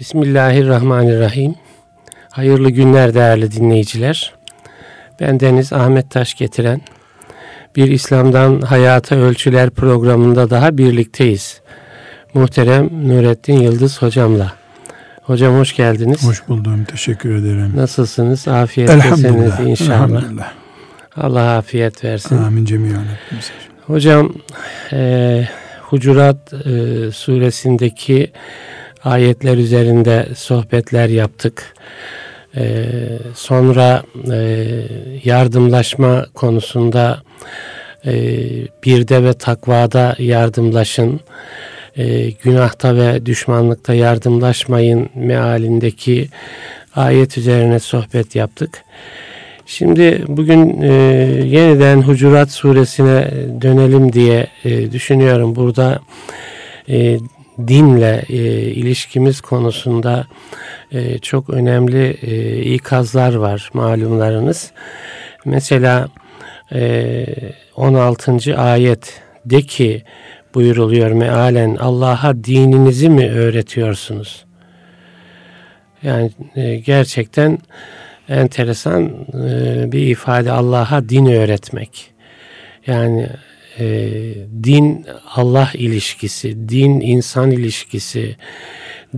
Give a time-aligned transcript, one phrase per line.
[0.00, 1.54] Bismillahirrahmanirrahim.
[2.30, 4.34] Hayırlı günler değerli dinleyiciler.
[5.20, 6.80] Ben Deniz Ahmet Taş getiren
[7.76, 11.60] bir İslam'dan Hayata Ölçüler programında daha birlikteyiz.
[12.34, 14.52] Muhterem Nurettin Yıldız hocamla.
[15.22, 16.24] Hocam hoş geldiniz.
[16.24, 16.84] Hoş buldum.
[16.84, 17.72] Teşekkür ederim.
[17.76, 18.48] Nasılsınız?
[18.48, 19.94] Afiyettesiniz inşallah.
[19.94, 20.52] Elhamdülillah.
[21.16, 22.36] Allah afiyet versin.
[22.36, 23.04] Amin cemiyen.
[23.86, 24.32] Hocam
[24.92, 25.48] e,
[25.82, 28.32] Hucurat e, suresindeki
[29.08, 31.74] ayetler üzerinde sohbetler yaptık.
[32.56, 32.84] Ee,
[33.34, 34.66] sonra e,
[35.24, 37.22] yardımlaşma konusunda
[38.06, 38.12] e,
[38.84, 41.20] birde ve takvada yardımlaşın,
[41.96, 46.28] e, günahta ve düşmanlıkta yardımlaşmayın mealindeki
[46.96, 48.84] ayet üzerine sohbet yaptık.
[49.66, 50.92] Şimdi bugün e,
[51.46, 53.30] yeniden Hucurat suresine
[53.62, 55.56] dönelim diye e, düşünüyorum.
[55.56, 56.00] Burada
[56.88, 57.18] e,
[57.66, 60.26] dinle e, ilişkimiz konusunda
[60.92, 64.72] e, çok önemli e, ikazlar var malumlarınız.
[65.44, 66.08] Mesela
[66.72, 67.26] e,
[67.76, 68.56] 16.
[68.56, 70.02] ayet de ki
[70.54, 74.44] buyuruluyor mealen Allah'a dininizi mi öğretiyorsunuz?
[76.02, 77.58] Yani e, gerçekten
[78.28, 82.10] enteresan e, bir ifade Allah'a din öğretmek.
[82.86, 83.28] Yani
[83.78, 84.10] e,
[84.62, 88.36] din Allah ilişkisi, din insan ilişkisi,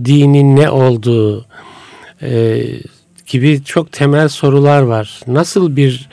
[0.05, 1.45] dinin ne olduğu
[2.21, 2.63] e,
[3.27, 5.19] gibi çok temel sorular var.
[5.27, 6.09] Nasıl bir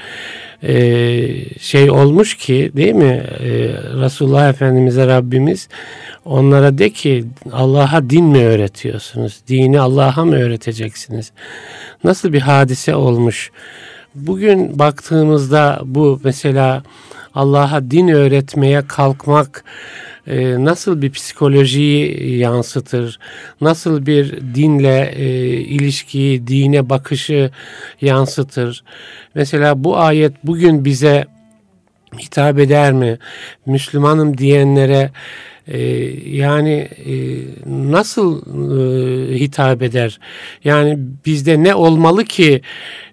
[0.62, 0.78] e,
[1.60, 3.48] şey olmuş ki değil mi e,
[4.02, 5.68] Resulullah Efendimiz'e Rabbimiz
[6.24, 9.40] onlara de ki Allah'a din mi öğretiyorsunuz?
[9.48, 11.32] Dini Allah'a mı öğreteceksiniz?
[12.04, 13.50] Nasıl bir hadise olmuş?
[14.14, 16.82] Bugün baktığımızda bu mesela
[17.34, 19.64] Allah'a din öğretmeye kalkmak
[20.26, 23.18] e, nasıl bir psikolojiyi yansıtır?
[23.60, 27.50] Nasıl bir dinle e, ilişkiyi, dine bakışı
[28.00, 28.84] yansıtır?
[29.34, 31.26] Mesela bu ayet bugün bize
[32.18, 33.18] hitap eder mi?
[33.66, 35.10] Müslümanım diyenlere
[35.68, 35.80] e,
[36.36, 37.14] yani e,
[37.66, 40.20] nasıl e, hitap eder?
[40.64, 42.62] Yani bizde ne olmalı ki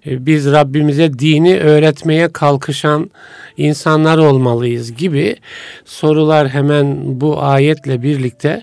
[0.06, 3.10] e, biz Rabbimize dini öğretmeye kalkışan
[3.56, 5.36] insanlar olmalıyız gibi
[5.84, 8.62] sorular hemen bu ayetle birlikte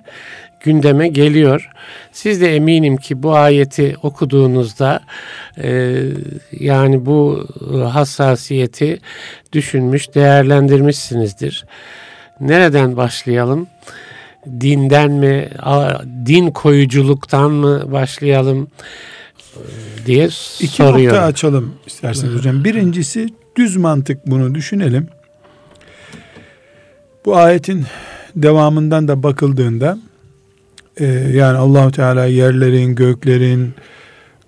[0.63, 1.69] gündeme geliyor.
[2.11, 4.99] Siz de eminim ki bu ayeti okuduğunuzda
[5.63, 5.99] e,
[6.51, 7.47] yani bu
[7.91, 8.99] hassasiyeti
[9.53, 11.65] düşünmüş, değerlendirmişsinizdir.
[12.47, 13.67] Nereden başlayalım?
[14.59, 15.49] Dinden mi,
[16.25, 18.67] din koyuculuktan mı başlayalım
[20.05, 20.99] diye İki soruyorum.
[20.99, 22.63] İki nokta açalım isterseniz hocam.
[22.63, 25.07] Birincisi düz mantık bunu düşünelim.
[27.25, 27.85] Bu ayetin
[28.35, 29.97] devamından da bakıldığında
[30.97, 33.73] e, yani Allahu Teala yerlerin, göklerin,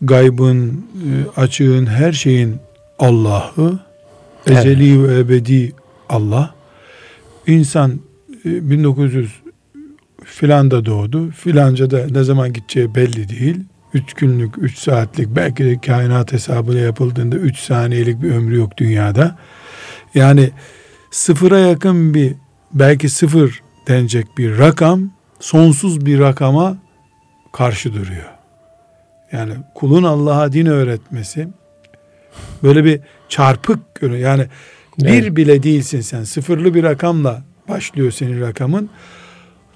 [0.02, 2.56] gaybın, e, açığın, her şeyin
[3.00, 3.80] Allah'ı,
[4.48, 5.10] ezeli evet.
[5.10, 5.74] ve ebedi
[6.10, 6.55] Allah.
[7.48, 8.00] İnsan
[8.46, 9.42] e, 1900
[10.26, 11.32] filanda doğdu.
[11.32, 13.60] Filanca da ne zaman gideceği belli değil.
[13.94, 19.38] Üç günlük, üç saatlik belki de kainat hesabıyla yapıldığında üç saniyelik bir ömrü yok dünyada.
[20.16, 20.50] Yani
[21.12, 22.34] sıfıra yakın bir
[22.74, 26.78] belki sıfır denecek bir rakam sonsuz bir rakama
[27.54, 28.30] karşı duruyor.
[29.32, 31.48] Yani kulun Allah'a din öğretmesi
[32.64, 34.48] böyle bir çarpık yani
[35.00, 38.90] bir bile değilsin sen sıfırlı bir rakamla başlıyor senin rakamın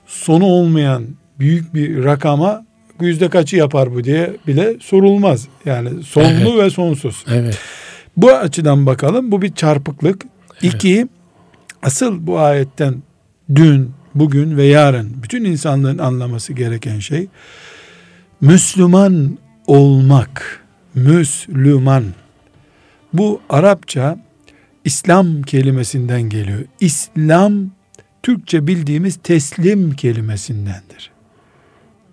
[0.08, 1.06] sonu olmayan
[1.40, 2.66] büyük bir rakama
[3.02, 5.48] yüzde kaçı yapar bu diye bile sorulmaz.
[5.66, 6.64] Yani sonlu evet.
[6.64, 7.26] ve sonsuz.
[7.32, 7.58] Evet.
[8.18, 9.32] Bu açıdan bakalım.
[9.32, 10.26] Bu bir çarpıklık.
[10.52, 10.74] Evet.
[10.74, 11.08] İki,
[11.84, 12.96] asıl bu ayetten
[13.56, 17.28] dün, bugün ve yarın bütün insanlığın anlaması gereken şey
[18.42, 19.38] Müslüman
[19.68, 20.64] olmak.
[20.96, 22.04] Müslüman.
[23.14, 24.20] Bu Arapça
[24.86, 26.60] İslam kelimesinden geliyor.
[26.80, 27.70] İslam
[28.24, 31.12] Türkçe bildiğimiz teslim kelimesindendir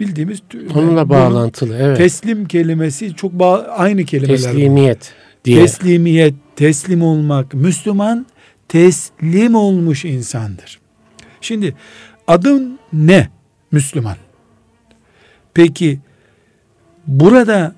[0.00, 0.43] bildiğimiz
[0.75, 1.97] onunla bağlantılı evet.
[1.97, 4.37] Teslim kelimesi çok bağ, aynı kelimeler.
[4.37, 5.14] Teslimiyet
[5.44, 5.61] diye.
[5.61, 7.55] Teslimiyet, teslim olmak.
[7.55, 8.26] Müslüman
[8.69, 10.81] teslim olmuş insandır.
[11.41, 11.75] Şimdi
[12.26, 13.29] adın ne?
[13.73, 14.17] Müslüman.
[15.55, 16.00] Peki
[17.06, 17.75] burada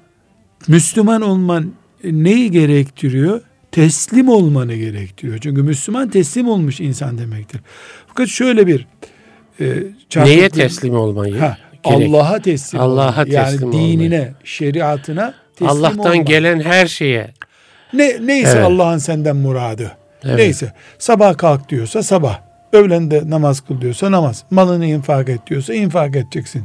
[0.68, 1.72] Müslüman olman
[2.04, 3.40] neyi gerektiriyor?
[3.72, 5.38] Teslim olmanı gerektiriyor.
[5.38, 7.60] Çünkü Müslüman teslim olmuş insan demektir.
[8.06, 8.86] Fakat şöyle bir
[9.60, 9.64] e,
[10.16, 11.38] Neye teslim olmayı?
[11.38, 14.34] Ha, Allah'a teslim Allah'a teslim yani dinine, olmayı.
[14.44, 16.26] şeriatına teslim Allah'tan olmak.
[16.26, 17.30] gelen her şeye.
[17.92, 18.64] Ne neyse evet.
[18.64, 19.96] Allah'ın senden muradı.
[20.24, 20.38] Evet.
[20.38, 22.40] Neyse sabah kalk diyorsa sabah,
[22.72, 26.64] öğlende namaz kıl diyorsa namaz, malını infak et diyorsa infak edeceksin.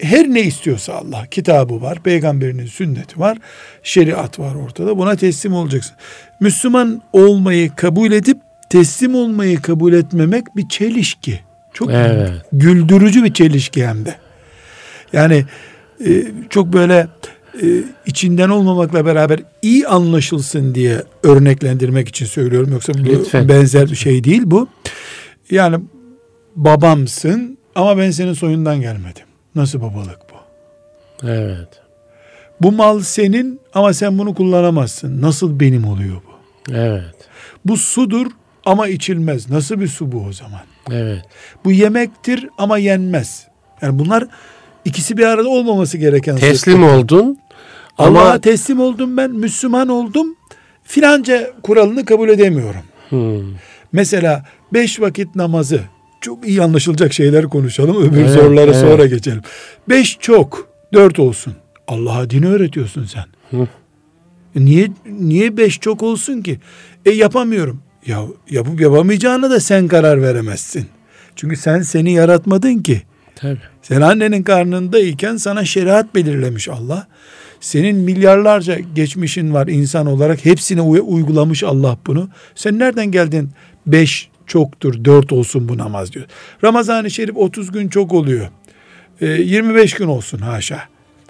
[0.00, 3.38] Her ne istiyorsa Allah kitabı var, peygamberinin sünneti var,
[3.82, 4.98] şeriat var ortada.
[4.98, 5.96] Buna teslim olacaksın.
[6.40, 8.38] Müslüman olmayı kabul edip
[8.70, 11.40] teslim olmayı kabul etmemek bir çelişki.
[11.72, 12.30] Çok Evet.
[12.52, 14.14] güldürücü bir çelişki hem de.
[15.12, 15.44] Yani
[16.06, 17.06] e, çok böyle
[17.62, 17.66] e,
[18.06, 22.72] içinden olmamakla beraber iyi anlaşılsın diye örneklendirmek için söylüyorum.
[22.72, 23.48] Yoksa Lütfen.
[23.48, 24.68] benzer bir şey değil bu.
[25.50, 25.76] Yani
[26.56, 29.25] babamsın ama ben senin soyundan gelmedim.
[29.56, 30.36] Nasıl babalık bu?
[31.28, 31.68] Evet.
[32.62, 35.22] Bu mal senin ama sen bunu kullanamazsın.
[35.22, 36.72] Nasıl benim oluyor bu?
[36.74, 37.14] Evet.
[37.64, 38.26] Bu sudur
[38.64, 39.50] ama içilmez.
[39.50, 40.60] Nasıl bir su bu o zaman?
[40.90, 41.24] Evet.
[41.64, 43.46] Bu yemektir ama yenmez.
[43.82, 44.28] Yani bunlar
[44.84, 46.96] ikisi bir arada olmaması gereken Teslim sırtlar.
[46.98, 47.38] oldun
[47.98, 50.36] Allah'a ama teslim oldum ben, Müslüman oldum.
[50.84, 52.82] Filanca kuralını kabul edemiyorum.
[53.08, 53.54] Hmm.
[53.92, 55.80] Mesela beş vakit namazı
[56.26, 58.02] çok iyi anlaşılacak şeyler konuşalım.
[58.02, 58.76] Öbür Evet, sorulara evet.
[58.76, 59.40] sonra geçelim.
[59.88, 61.54] Beş çok, dört olsun.
[61.88, 63.24] Allah'a dini öğretiyorsun sen.
[63.50, 63.68] Hı.
[64.56, 64.88] E Niye
[65.20, 66.58] niye beş çok olsun ki?
[67.04, 67.82] E yapamıyorum.
[68.06, 70.86] Ya yapıp yapamayacağına da sen karar veremezsin.
[71.36, 73.02] Çünkü sen seni yaratmadın ki.
[73.36, 73.58] Tabii.
[73.82, 77.06] Sen annenin karnındayken sana şeriat belirlemiş Allah.
[77.60, 80.44] Senin milyarlarca geçmişin var insan olarak.
[80.44, 82.28] Hepsine uy- uygulamış Allah bunu.
[82.54, 83.50] Sen nereden geldin?
[83.86, 86.26] Beş çoktur, dört olsun bu namaz diyor.
[86.64, 88.48] Ramazan-ı Şerif 30 gün çok oluyor.
[89.20, 90.82] Ee, 25 gün olsun haşa.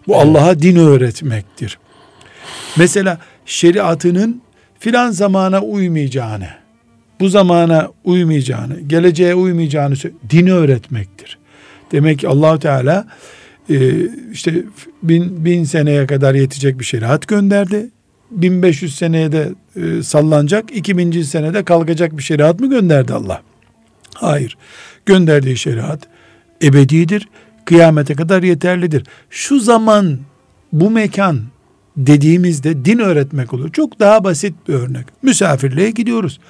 [0.07, 0.17] Bu.
[0.17, 1.79] Allah'a din öğretmektir.
[2.77, 4.43] Mesela şeriatının
[4.79, 6.49] filan zamana uymayacağını,
[7.21, 9.95] bu zamana uymayacağını, geleceğe uymayacağını
[10.31, 11.39] dini öğretmektir.
[11.93, 13.07] Demek ki allah Teala
[13.71, 14.55] e, işte
[15.03, 17.91] bin, bin seneye kadar yetecek bir şeriat gönderdi.
[18.31, 21.23] 1500 seneye de e, sallanacak, 2000.
[21.23, 23.43] senede kalkacak bir şeriat mı gönderdi Allah?
[24.15, 24.57] Hayır.
[25.07, 26.01] Gönderdiği şeriat
[26.63, 27.29] ebedidir.
[27.65, 29.03] Kıyamete kadar yeterlidir.
[29.31, 30.19] Şu zaman
[30.73, 31.43] bu mekan
[31.97, 33.73] dediğimizde din öğretmek olur.
[33.73, 35.07] Çok daha basit bir örnek.
[35.23, 36.41] Misafirliğe gidiyoruz.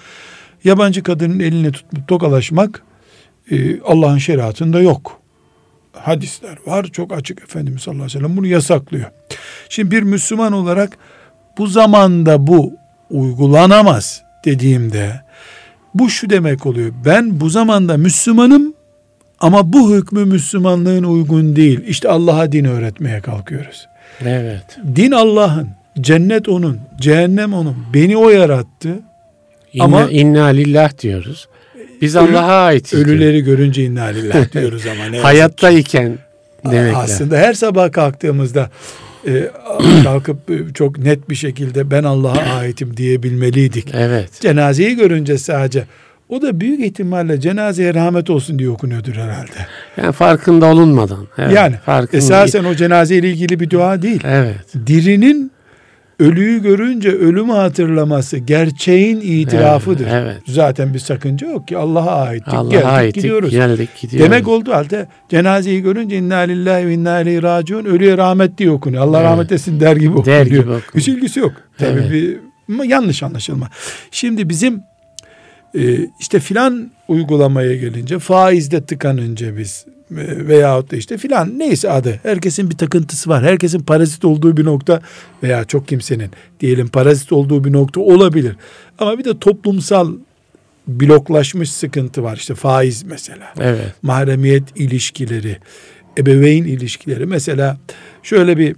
[0.65, 2.83] Yabancı kadının elini tutup tokalaşmak
[3.51, 5.21] e, Allah'ın şeriatında yok.
[5.93, 9.11] Hadisler var çok açık Efendimiz sallallahu aleyhi ve sellem bunu yasaklıyor.
[9.69, 10.99] Şimdi bir Müslüman olarak
[11.59, 12.75] bu zamanda bu
[13.11, 15.21] uygulanamaz dediğimde
[15.95, 16.93] bu şu demek oluyor.
[17.05, 18.75] Ben bu zamanda Müslümanım
[19.41, 21.81] ama bu hükmü Müslümanlığın uygun değil.
[21.87, 23.89] İşte Allah'a din öğretmeye kalkıyoruz.
[24.25, 24.79] Evet.
[24.97, 25.69] Din Allah'ın,
[26.01, 27.77] cennet onun, cehennem onun.
[27.95, 29.01] Beni o yarattı.
[29.73, 31.49] İnna, Ama- inna lillah diyoruz.
[32.03, 32.95] Biz Allah'a ait.
[32.95, 35.19] Ölüleri görünce inna lillah diyoruz ama ne.
[35.23, 36.19] Hayattayken
[36.65, 36.97] demekle.
[36.97, 38.71] Aslında her sabah kalktığımızda
[39.27, 39.51] e,
[40.05, 43.89] kalkıp e, çok net bir şekilde ben Allah'a aitim diyebilmeliydik.
[43.95, 44.41] Evet.
[44.41, 45.87] Cenazeyi görünce sadece
[46.29, 49.67] o da büyük ihtimalle cenazeye rahmet olsun diye okunuyordur herhalde.
[49.97, 51.27] Yani farkında olunmadan.
[51.39, 54.21] Evet, yani farkında- esasen o cenazeyle ilgili bir dua değil.
[54.25, 54.87] Evet.
[54.87, 55.51] Dirinin
[56.19, 60.07] ölüyü görünce ölümü hatırlaması gerçeğin itirafıdır.
[60.11, 60.43] Evet, evet.
[60.47, 62.55] Zaten bir sakınca yok ki Allah'a aittik.
[62.55, 63.51] Allah'a geldik ait gidiyoruz.
[63.51, 64.31] geldik gidiyoruz.
[64.31, 69.03] Demek oldu halde cenazeyi görünce inna lillahi ve inna ileyhi raciun ölüye rahmet diye okunuyor.
[69.03, 69.31] Allah Evet.
[69.31, 70.39] rahmet etsin der gibi okunuyor.
[70.39, 70.83] Der gibi okunuyor.
[70.95, 71.53] Hiç ilgisi yok.
[71.79, 72.13] Tabii Evet.
[72.13, 73.69] bir yanlış anlaşılma.
[74.11, 74.83] Şimdi bizim
[75.75, 82.71] e, işte filan uygulamaya gelince faizde tıkanınca biz veyahut da işte filan neyse adı herkesin
[82.71, 83.45] bir takıntısı var.
[83.45, 85.01] Herkesin parazit olduğu bir nokta
[85.43, 88.57] veya çok kimsenin diyelim parazit olduğu bir nokta olabilir.
[88.99, 90.13] Ama bir de toplumsal
[90.87, 92.37] bloklaşmış sıkıntı var.
[92.37, 93.95] İşte faiz mesela Evet.
[94.03, 95.59] mahremiyet ilişkileri,
[96.19, 97.27] ebeveyn ilişkileri.
[97.27, 97.77] Mesela
[98.23, 98.77] şöyle bir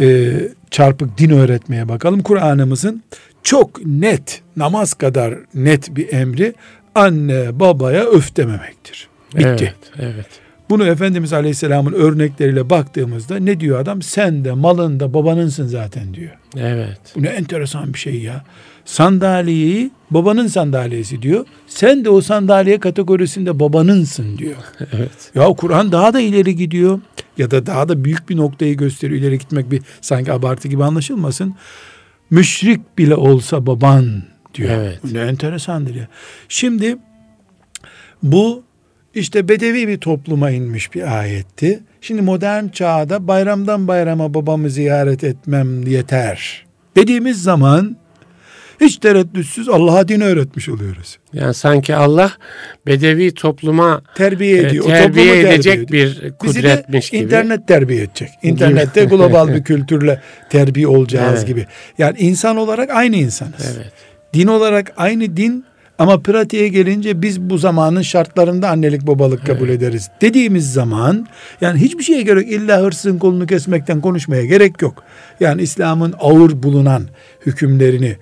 [0.00, 0.36] e,
[0.70, 2.22] çarpık din öğretmeye bakalım.
[2.22, 3.02] Kur'an'ımızın
[3.42, 6.54] çok net, namaz kadar net bir emri
[6.94, 9.08] anne babaya öf dememektir.
[9.34, 9.44] Bitti.
[9.48, 9.74] Evet.
[9.98, 10.26] Evet.
[10.70, 14.02] Bunu Efendimiz Aleyhisselam'ın örnekleriyle baktığımızda ne diyor adam?
[14.02, 16.30] Sen de malın da babanınsın zaten diyor.
[16.56, 16.98] Evet.
[17.16, 18.44] Bu ne enteresan bir şey ya.
[18.84, 21.46] Sandalyeyi babanın sandalyesi diyor.
[21.66, 24.56] Sen de o sandalye kategorisinde babanınsın diyor.
[24.92, 25.30] Evet.
[25.34, 27.00] Ya Kur'an daha da ileri gidiyor.
[27.38, 29.20] Ya da daha da büyük bir noktayı gösteriyor.
[29.20, 31.54] İleri gitmek bir sanki abartı gibi anlaşılmasın.
[32.30, 34.22] Müşrik bile olsa baban
[34.54, 34.70] diyor.
[34.70, 35.00] Evet.
[35.04, 36.08] Bu Ne enteresandır ya.
[36.48, 36.96] Şimdi
[38.22, 38.62] bu
[39.18, 41.80] işte bedevi bir topluma inmiş bir ayetti.
[42.00, 46.66] Şimdi modern çağda bayramdan bayrama babamı ziyaret etmem yeter.
[46.96, 47.96] Dediğimiz zaman
[48.80, 51.18] hiç tereddütsüz Allah'a din öğretmiş oluyoruz.
[51.32, 52.32] Yani sanki Allah
[52.86, 54.84] bedevi topluma Terbiye e, ediyor.
[54.84, 55.88] o terbiye toplumu terbiye edecek ediyor.
[55.92, 57.22] bir Bizi de kudretmiş gibi.
[57.22, 58.28] internet terbiye edecek.
[58.42, 60.20] İnternette global bir kültürle
[60.50, 61.46] terbiye olacağız Evet.
[61.46, 61.66] gibi.
[61.98, 63.76] Yani insan olarak aynı insanız.
[63.76, 63.92] Evet.
[64.34, 65.64] Din olarak aynı din
[65.98, 70.10] Ama pratiğe gelince biz bu zamanın şartlarında annelik babalık kabul ederiz.
[70.20, 71.26] Dediğimiz zaman
[71.60, 75.02] yani hiçbir şeye gerek illa hırsızın kolunu kesmekten konuşmaya gerek yok.
[75.40, 77.02] Yani İslam'ın ağır bulunan
[77.46, 78.16] hükümlerini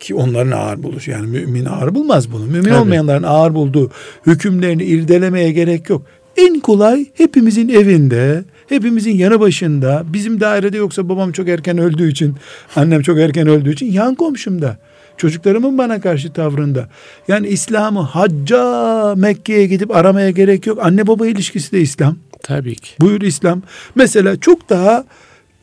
[0.00, 2.46] ki onların ağır buluş yani mümin ağır bulmaz bunu.
[2.46, 2.74] Mümin Tabii.
[2.74, 3.90] olmayanların ağır bulduğu
[4.26, 6.02] hükümlerini irdelemeye gerek yok.
[6.36, 12.36] En kolay hepimizin evinde, hepimizin yanı başında, bizim dairede yoksa babam çok erken öldüğü için,
[12.76, 14.76] annem çok erken öldüğü için yan komşumda.
[15.22, 16.88] Çocuklarımın bana karşı tavrında.
[17.28, 20.78] Yani İslam'ı hacca Mekke'ye gidip aramaya gerek yok.
[20.82, 22.16] Anne baba ilişkisi de İslam.
[22.42, 22.90] Tabii ki.
[23.00, 23.62] Buyur İslam.
[23.94, 25.04] Mesela çok daha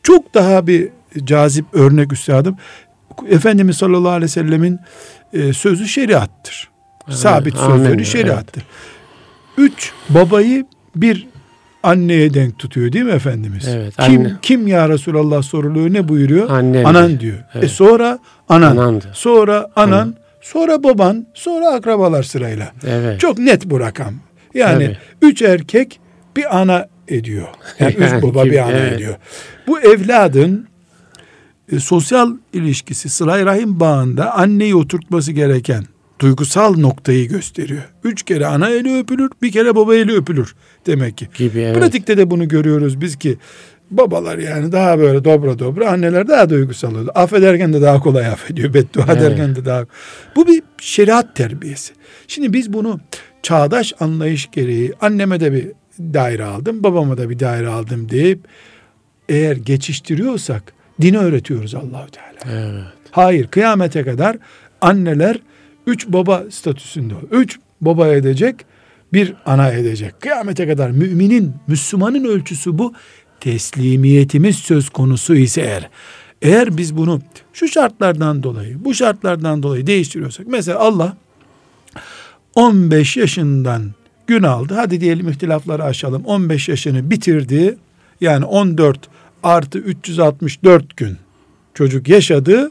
[0.02, 0.88] çok daha bir
[1.24, 2.56] cazip örnek üstadım.
[3.28, 4.78] Efendimiz sallallahu aleyhi ve sellemin
[5.32, 6.70] e, sözü şeriattır.
[7.10, 7.76] Sabit Amin.
[7.76, 8.62] sözleri şeriattır.
[9.58, 11.28] Üç babayı bir
[11.82, 13.68] anneye denk tutuyor değil mi Efendimiz?
[13.68, 14.32] Evet, Kim, anne.
[14.42, 16.50] kim ya Resulallah soruluyor ne buyuruyor?
[16.50, 17.20] Annem Anan diyor.
[17.20, 17.34] diyor.
[17.38, 17.70] E Evet.
[17.70, 18.18] sonra
[18.48, 18.76] anan.
[18.76, 19.04] Anandı.
[19.12, 20.14] Sonra anan.
[20.40, 21.26] Sonra baban.
[21.34, 22.72] Sonra akrabalar sırayla.
[22.86, 23.20] Evet.
[23.20, 24.14] Çok net bu rakam.
[24.54, 24.96] Yani Tabii.
[25.30, 26.00] üç erkek
[26.36, 27.48] bir ana ediyor.
[27.78, 28.92] Yani üç baba kim- bir ana evet.
[28.92, 29.14] ediyor.
[29.66, 30.66] Bu evladın
[31.72, 35.84] e, sosyal ilişkisi, sıla rahim bağında anneyi oturtması gereken
[36.20, 37.82] duygusal noktayı gösteriyor.
[38.04, 40.54] Üç kere ana eli öpülür, bir kere baba eli öpülür
[40.86, 41.28] demek ki.
[41.34, 41.76] gibi evet.
[41.76, 43.38] Pratikte de bunu görüyoruz biz ki
[43.90, 47.08] babalar yani daha böyle dobra dobra anneler daha duygusal oluyor.
[47.14, 48.74] Affederken de daha kolay affediyor.
[48.74, 49.16] Beddua Evet.
[49.16, 49.86] ederken de daha.
[50.36, 51.92] Bu bir şeriat terbiyesi.
[52.28, 53.00] Şimdi biz bunu
[53.42, 55.66] çağdaş anlayış gereği anneme de bir
[56.00, 58.40] daire aldım, babama da bir daire aldım deyip
[59.28, 62.56] eğer geçiştiriyorsak dini öğretiyoruz Allahu Teala.
[62.58, 62.84] Evet.
[63.10, 64.36] Hayır kıyamete kadar
[64.80, 65.40] anneler
[65.86, 67.14] üç baba statüsünde.
[67.30, 68.56] Üç baba edecek
[69.12, 70.20] bir ana edecek.
[70.20, 72.94] Kıyamete kadar müminin, Müslümanın ölçüsü bu.
[73.40, 75.90] Teslimiyetimiz söz konusu ise eğer.
[76.42, 77.20] Eğer biz bunu
[77.52, 80.46] şu şartlardan dolayı, bu şartlardan dolayı değiştiriyorsak.
[80.46, 81.16] Mesela Allah
[82.54, 83.90] 15 yaşından
[84.26, 84.74] gün aldı.
[84.74, 86.24] Hadi diyelim ihtilafları aşalım.
[86.24, 87.78] 15 yaşını bitirdi.
[88.20, 88.98] Yani 14
[89.42, 91.16] artı 364 gün
[91.74, 92.70] çocuk yaşadı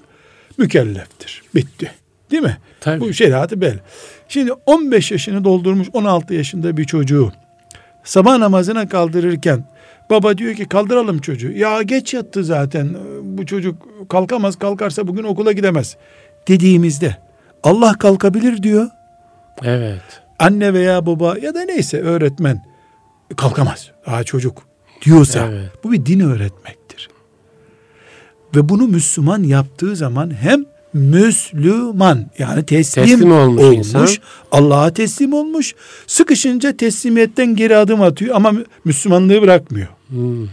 [0.57, 1.43] mükelleftir.
[1.55, 1.91] Bitti.
[2.31, 2.57] Değil mi?
[2.79, 2.99] Tabii.
[3.01, 3.79] Bu şeriatı belli.
[4.27, 7.31] Şimdi 15 yaşını doldurmuş 16 yaşında bir çocuğu
[8.03, 9.63] sabah namazına kaldırırken
[10.09, 11.51] baba diyor ki kaldıralım çocuğu.
[11.51, 15.97] Ya geç yattı zaten bu çocuk kalkamaz kalkarsa bugün okula gidemez
[16.47, 17.17] dediğimizde
[17.63, 18.87] Allah kalkabilir diyor.
[19.63, 20.21] Evet.
[20.39, 22.65] Anne veya baba ya da neyse öğretmen
[23.37, 23.91] kalkamaz.
[24.05, 24.63] Daha çocuk
[25.01, 25.71] diyorsa Evet.
[25.83, 27.09] bu bir din öğretmektir.
[28.55, 34.19] Ve bunu Müslüman yaptığı zaman hem Müslüman yani teslim, Teslim olmuş olmuş.
[34.51, 35.75] Allah'a teslim olmuş.
[36.07, 39.87] Sıkışınca teslimiyetten geri adım atıyor ama Mü- Müslümanlığı bırakmıyor.
[40.09, 40.47] Hı hı.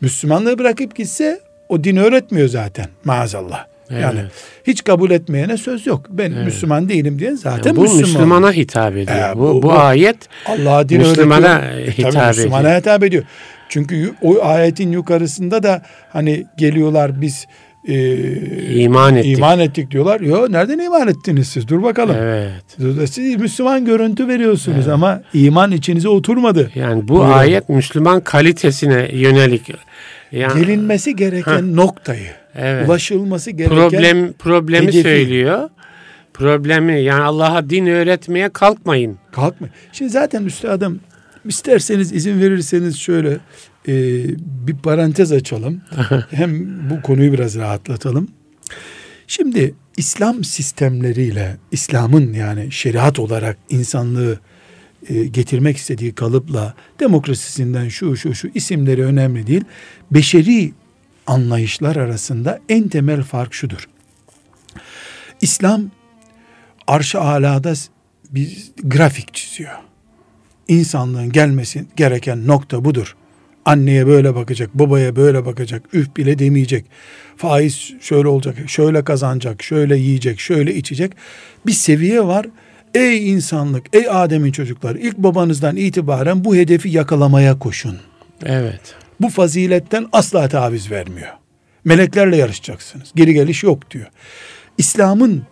[0.00, 3.66] Müslümanlığı bırakıp gitse o din öğretmiyor zaten maazallah.
[3.90, 4.30] Yani Evet.
[4.66, 6.06] hiç kabul etmeyene söz yok.
[6.10, 6.44] Ben Evet.
[6.44, 8.02] Müslüman değilim diyen zaten Yani bu Müslüman.
[8.02, 9.30] Müslümana hitap ediyor.
[9.34, 10.16] Ee, bu, bu- bu, ayet
[10.46, 12.08] Allah'a din Müslümana öğretiyor.
[12.08, 12.80] hitap Tabii Müslümana ediyor.
[12.80, 13.24] hitap ediyor.
[13.68, 17.46] Çünkü o ayetin yukarısında da hani geliyorlar biz
[17.88, 19.38] e, İman ettik.
[19.38, 20.20] iman ettik diyorlar.
[20.20, 21.68] Yo nereden iman ettiniz siz?
[21.68, 22.16] Dur bakalım.
[22.18, 23.10] Evet.
[23.10, 26.70] Siz Müslüman görüntü veriyorsunuz ama iman içinize oturmadı.
[26.74, 27.30] Yani bu Buyurun.
[27.30, 29.70] ayet Müslüman kalitesine yönelik.
[30.32, 32.88] Yani, Gelinmesi gereken noktayı, evet.
[32.88, 35.02] ulaşılması gereken Problem problemi hedefi.
[35.02, 35.68] söylüyor.
[36.34, 39.18] Problemi yani Allah'a din öğretmeye kalkmayın.
[39.32, 39.68] Kalkma.
[39.92, 41.00] Şimdi zaten üstadım
[41.44, 43.38] isterseniz izin verirseniz şöyle
[43.88, 43.92] e,
[44.38, 45.82] bir parantez açalım.
[46.30, 48.28] Hem bu konuyu biraz rahatlatalım.
[49.26, 54.40] Şimdi İslam sistemleriyle İslam'ın yani şeriat olarak insanlığı
[55.08, 59.64] e, getirmek istediği kalıpla demokrasisinden şu şu şu isimleri önemli değil.
[60.10, 60.72] Beşeri
[61.26, 63.88] anlayışlar arasında en temel fark şudur.
[65.40, 65.90] İslam
[66.86, 67.74] arş-ı alada
[68.30, 69.72] bir grafik çiziyor.
[70.68, 73.16] İnsanlığın gelmesi gereken nokta budur.
[73.66, 76.84] Anneye böyle bakacak, babaya böyle bakacak, üf bile demeyecek.
[77.36, 81.12] Faiz şöyle olacak, şöyle kazanacak, şöyle yiyecek, şöyle içecek.
[81.66, 82.46] Bir seviye var.
[82.94, 87.96] Ey insanlık, ey Adem'in çocukları ilk babanızdan itibaren bu hedefi yakalamaya koşun.
[88.44, 88.94] Evet.
[89.20, 91.32] Bu faziletten asla taviz vermiyor.
[91.84, 93.12] Meleklerle yarışacaksınız.
[93.16, 94.06] Geri geliş yok diyor.
[94.78, 95.42] İslam'ın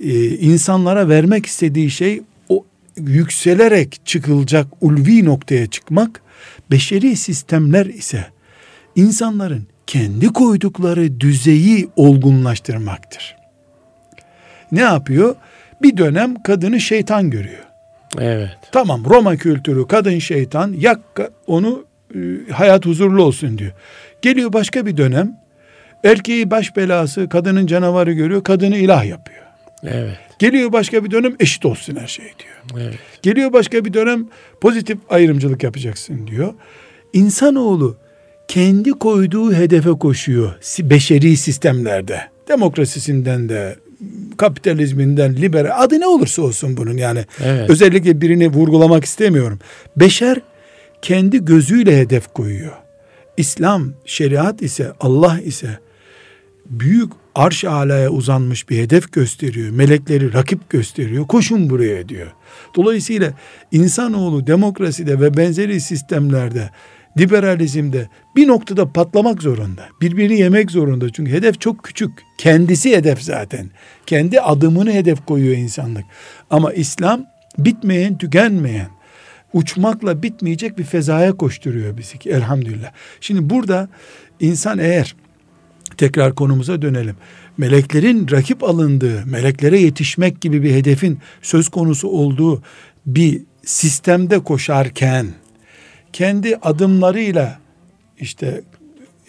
[0.00, 2.64] e, insanlara vermek istediği şey o
[2.96, 6.23] yükselerek çıkılacak ulvi noktaya çıkmak.
[6.74, 8.24] Beşeri sistemler ise
[8.96, 13.36] insanların kendi koydukları düzeyi olgunlaştırmaktır.
[14.72, 15.36] Ne yapıyor?
[15.82, 17.62] Bir dönem kadını şeytan görüyor.
[18.18, 18.58] Evet.
[18.72, 21.00] Tamam Roma kültürü kadın şeytan yak
[21.46, 22.18] onu e,
[22.52, 23.72] hayat huzurlu olsun diyor.
[24.22, 25.40] Geliyor başka bir dönem
[26.04, 29.43] erkeği baş belası kadının canavarı görüyor kadını ilah yapıyor.
[29.84, 30.16] Evet.
[30.38, 32.84] Geliyor başka bir dönem eşit olsun her şey diyor.
[32.86, 32.98] Evet.
[33.22, 34.28] Geliyor başka bir dönem
[34.60, 36.54] pozitif ayrımcılık yapacaksın diyor.
[37.12, 37.96] İnsanoğlu
[38.48, 42.20] kendi koyduğu hedefe koşuyor beşeri sistemlerde.
[42.48, 43.76] Demokrasisinden de
[44.36, 47.70] kapitalizminden liberal adı ne olursa olsun bunun yani Evet.
[47.70, 49.58] özellikle birini vurgulamak istemiyorum.
[49.96, 50.40] Beşer
[51.02, 52.72] kendi gözüyle hedef koyuyor.
[53.36, 55.78] İslam, şeriat ise Allah ise
[56.66, 59.70] büyük arş alaya uzanmış bir hedef gösteriyor.
[59.70, 61.26] Melekleri rakip gösteriyor.
[61.26, 62.32] Koşun buraya diyor.
[62.76, 63.32] Dolayısıyla
[63.72, 66.70] insanoğlu demokraside ve benzeri sistemlerde
[67.18, 69.88] liberalizmde bir noktada patlamak zorunda.
[70.00, 71.12] Birbirini yemek zorunda.
[71.12, 72.10] Çünkü hedef çok küçük.
[72.38, 73.70] Kendisi hedef zaten.
[74.06, 76.04] Kendi adımını hedef koyuyor insanlık.
[76.50, 77.24] Ama İslam
[77.58, 78.88] bitmeyen, tükenmeyen,
[79.52, 82.92] uçmakla bitmeyecek bir fezaya koşturuyor bizi ki elhamdülillah.
[83.20, 83.88] Şimdi burada
[84.40, 85.16] insan eğer
[85.98, 87.16] tekrar konumuza dönelim.
[87.58, 92.62] Meleklerin rakip alındığı, meleklere yetişmek gibi bir hedefin söz konusu olduğu
[93.06, 95.26] bir sistemde koşarken
[96.12, 97.58] kendi adımlarıyla
[98.18, 98.62] işte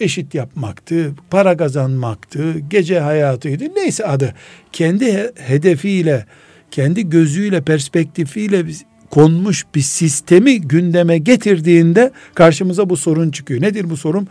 [0.00, 4.34] eşit yapmaktı, para kazanmaktı, gece hayatıydı, neyse adı.
[4.72, 6.26] Kendi he- hedefiyle,
[6.70, 8.64] kendi gözüyle, perspektifiyle
[9.10, 13.62] konmuş bir sistemi gündeme getirdiğinde karşımıza bu sorun çıkıyor.
[13.62, 14.28] Nedir bu sorun?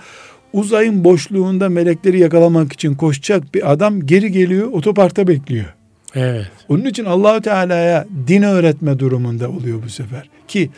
[0.56, 5.74] Uzayın boşluğunda melekleri yakalamak için koşacak bir adam geri geliyor, otoparkta bekliyor.
[6.16, 6.48] Evet.
[6.70, 10.30] Onun için Allahü Teala'ya din öğretme durumunda oluyor bu sefer.
[10.48, 10.70] Ki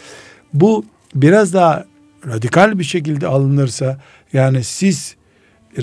[0.54, 1.86] bu biraz daha
[2.28, 4.00] radikal bir şekilde alınırsa
[4.34, 5.16] yani siz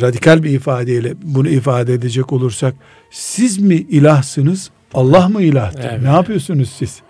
[0.01, 2.75] radikal bir ifadeyle bunu ifade edecek olursak
[3.11, 5.89] siz mi ilahsınız Allah mı ilahtır?
[5.91, 6.03] Evet.
[6.03, 7.01] Ne yapıyorsunuz siz?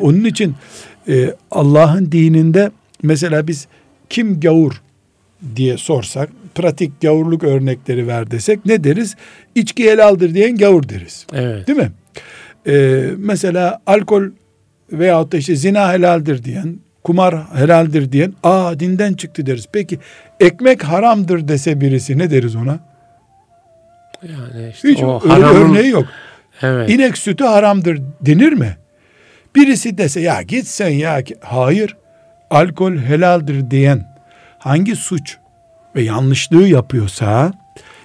[0.00, 0.54] Onun için
[1.08, 2.70] e, Allah'ın dininde
[3.02, 3.66] mesela biz
[4.10, 4.82] kim gavur
[5.56, 9.16] diye sorsak pratik gavurluk örnekleri ver desek ne deriz?
[9.54, 11.26] İçki helaldir diyen gavur deriz.
[11.32, 11.66] Evet.
[11.68, 11.90] Değil mi?
[12.66, 14.22] Ee, mesela alkol
[14.92, 19.66] veyahut da işte zina helaldir diyen, kumar helaldir diyen, aa dinden çıktı deriz.
[19.72, 19.98] Peki
[20.40, 22.78] ekmek haramdır dese birisi ne deriz ona?
[24.22, 26.04] Yani işte Hiç o haramın örneği yok.
[26.62, 26.90] evet.
[26.90, 28.76] İnek sütü haramdır denir mi?
[29.56, 31.22] Birisi dese ya git sen ya.
[31.40, 31.96] Hayır.
[32.50, 34.15] Alkol helaldir diyen
[34.66, 35.36] hangi suç
[35.96, 37.52] ve yanlışlığı yapıyorsa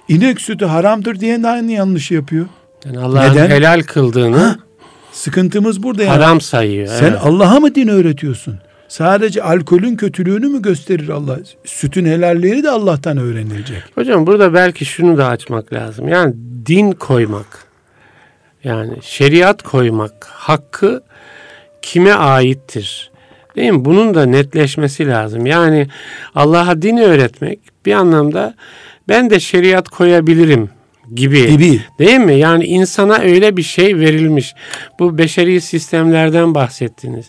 [0.08, 2.46] inek sütü haramdır diyen de aynı yanlışı yapıyor.
[2.84, 4.58] Yani Allah'ın helal kıldığını
[5.12, 6.12] Sıkıntımız burada yani.
[6.12, 6.86] haram sayıyor.
[6.86, 7.18] Sen evet.
[7.22, 8.58] Allah'a mı din öğretiyorsun?
[8.88, 11.38] Sadece alkolün kötülüğünü mü gösterir Allah?
[11.64, 13.82] Sütün helalliğini de Allah'tan öğrenilecek.
[13.94, 16.08] Hocam burada belki şunu da açmak lazım.
[16.08, 16.34] Yani
[16.66, 17.66] din koymak,
[18.64, 21.02] yani şeriat koymak hakkı
[21.82, 23.11] kime aittir?
[23.56, 23.84] Değil mi?
[23.84, 25.46] Bunun da netleşmesi lazım.
[25.46, 25.86] Yani
[26.34, 28.54] Allah'a din öğretmek bir anlamda
[29.08, 30.70] ben de şeriat koyabilirim
[31.14, 31.46] gibi.
[31.50, 31.80] Gibi.
[31.98, 32.34] Değil mi?
[32.34, 34.54] Yani insana öyle bir şey verilmiş.
[34.98, 37.26] Bu beşeri sistemlerden bahsettiniz.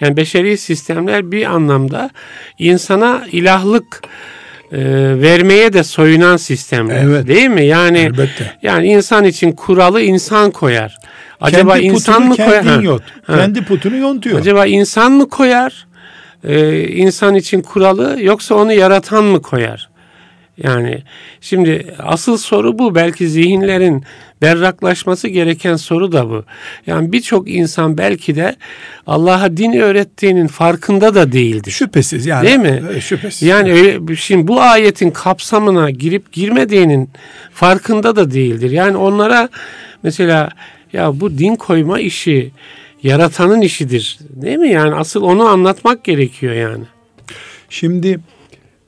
[0.00, 2.10] Yani beşeri sistemler bir anlamda
[2.58, 4.02] insana ilahlık
[4.72, 4.78] e,
[5.20, 7.04] vermeye de soyunan sistemler.
[7.04, 7.26] Evet.
[7.26, 7.64] Değil mi?
[7.64, 8.52] Yani Elbette.
[8.62, 10.96] yani insan için kuralı insan koyar.
[11.40, 12.64] Acaba Kendi insan mı koyar?
[12.64, 13.00] kendin.
[13.22, 13.36] Ha.
[13.36, 14.38] Kendi putunu yontuyor.
[14.38, 15.86] Acaba insan mı koyar?
[16.44, 19.88] Ee, insan için kuralı yoksa onu yaratan mı koyar?
[20.62, 21.02] Yani
[21.40, 22.94] şimdi asıl soru bu.
[22.94, 24.04] Belki zihinlerin
[24.42, 26.44] berraklaşması gereken soru da bu.
[26.86, 28.56] Yani birçok insan belki de
[29.06, 31.70] Allah'a din öğrettiğinin farkında da değildir.
[31.70, 32.46] Şüphesiz yani.
[32.46, 32.82] Değil mi?
[33.00, 33.48] Şüphesiz.
[33.48, 37.10] Yani öyle, şimdi bu ayetin kapsamına girip girmediğinin
[37.52, 38.70] farkında da değildir.
[38.70, 39.48] Yani onlara
[40.02, 40.50] mesela
[40.92, 42.50] ya bu din koyma işi
[43.02, 44.18] yaratanın işidir.
[44.30, 44.68] Değil mi?
[44.70, 46.84] Yani asıl onu anlatmak gerekiyor yani.
[47.70, 48.20] Şimdi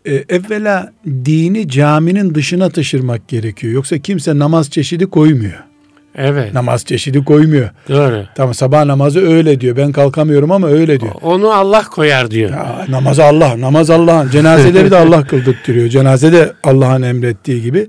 [0.04, 3.72] e, evvela dini caminin dışına taşırmak gerekiyor.
[3.72, 5.68] Yoksa kimse namaz çeşidi koymuyor.
[6.14, 6.54] Evet.
[6.54, 7.70] Namaz çeşidi koymuyor.
[7.88, 8.24] Doğru.
[8.34, 9.76] Tamam sabah namazı öyle diyor.
[9.76, 11.12] Ben kalkamıyorum ama öyle diyor.
[11.22, 12.50] Onu Allah koyar diyor.
[12.50, 14.30] Ya, namaz Allah, namaz Allah'ın.
[14.30, 15.88] Cenazeleri de Allah kıldırtıyor.
[15.88, 17.88] Cenaze de Allah'ın emrettiği gibi.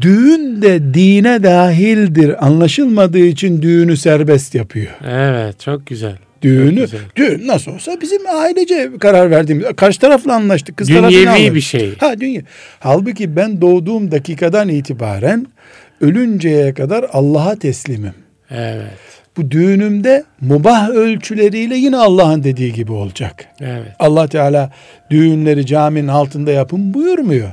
[0.00, 2.46] Düğün de dine dahildir.
[2.46, 4.92] Anlaşılmadığı için düğünü serbest yapıyor.
[5.06, 6.16] Evet, çok güzel.
[6.42, 7.00] Düğünü, güzel.
[7.16, 9.66] düğün nasıl olsa bizim ailece karar verdiğimiz.
[9.76, 10.76] Karşı tarafla anlaştık.
[10.76, 11.54] Kız Dünyevi alır.
[11.54, 11.96] bir şey.
[11.98, 12.42] Ha dünya.
[12.80, 15.46] Halbuki ben doğduğum dakikadan itibaren
[16.00, 18.14] ölünceye kadar Allah'a teslimim.
[18.50, 18.90] Evet.
[19.36, 23.44] Bu düğünümde mubah ölçüleriyle yine Allah'ın dediği gibi olacak.
[23.60, 23.88] Evet.
[23.98, 24.70] Allah Teala
[25.10, 27.50] düğünleri caminin altında yapın buyurmuyor.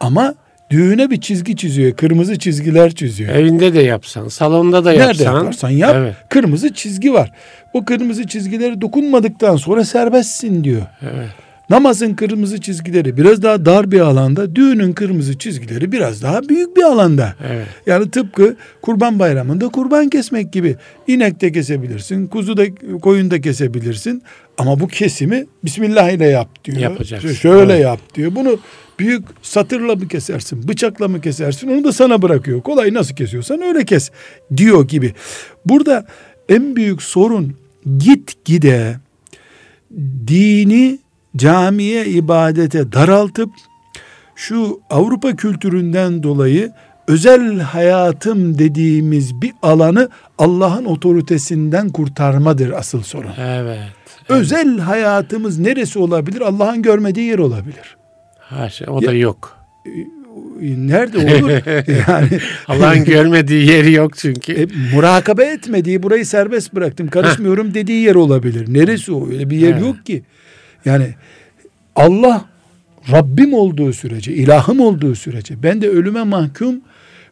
[0.00, 0.34] Ama
[0.70, 1.92] düğüne bir çizgi çiziyor.
[1.96, 3.34] Kırmızı çizgiler çiziyor.
[3.34, 5.36] Evinde de yapsan, salonda da Nerede yapsan.
[5.36, 5.96] yaparsan yap.
[5.98, 6.14] Evet.
[6.28, 7.32] Kırmızı çizgi var.
[7.72, 10.82] O kırmızı çizgileri dokunmadıktan sonra serbestsin diyor.
[11.02, 11.28] Evet.
[11.70, 16.82] Namazın kırmızı çizgileri biraz daha dar bir alanda, düğünün kırmızı çizgileri biraz daha büyük bir
[16.82, 17.34] alanda.
[17.48, 17.66] Evet.
[17.86, 20.76] Yani tıpkı kurban bayramında kurban kesmek gibi.
[21.06, 22.62] İnek de kesebilirsin, kuzu da
[23.02, 24.22] koyun da kesebilirsin.
[24.58, 26.78] Ama bu kesimi Bismillah ile yap diyor.
[26.78, 27.32] Yapacaksın.
[27.32, 27.82] Şöyle Evet.
[27.84, 28.34] yap diyor.
[28.34, 28.58] Bunu
[28.98, 32.62] büyük satırla mı kesersin, bıçakla mı kesersin onu da sana bırakıyor.
[32.62, 34.10] Kolay nasıl kesiyorsan öyle kes
[34.56, 35.14] diyor gibi.
[35.66, 36.06] Burada
[36.48, 37.54] en büyük sorun
[37.98, 38.96] git gide
[40.26, 40.98] dini
[41.36, 43.50] camiye ibadete daraltıp
[44.36, 46.72] şu Avrupa kültüründen dolayı
[47.08, 50.08] özel hayatım dediğimiz bir alanı
[50.38, 53.30] Allah'ın otoritesinden kurtarmadır asıl sorun.
[53.40, 53.78] Evet.
[54.28, 56.40] Özel hayatımız neresi olabilir?
[56.40, 57.97] Allah'ın görmediği yer olabilir.
[58.48, 59.58] Haşa, o da yok.
[60.60, 61.50] Nerede olur?
[62.08, 62.28] yani
[62.68, 64.52] Allah'ın görmediği yeri yok çünkü.
[64.52, 68.74] e, murakabe etmediği, burayı serbest bıraktım, karışmıyorum dediği yer olabilir.
[68.74, 69.28] Neresi o?
[69.28, 69.80] Öyle bir yer Evet.
[69.82, 70.22] yok ki.
[70.84, 71.14] Yani
[71.96, 72.44] Allah
[73.12, 76.80] Rabbim olduğu sürece, ilahım olduğu sürece, ben de ölüme mahkum,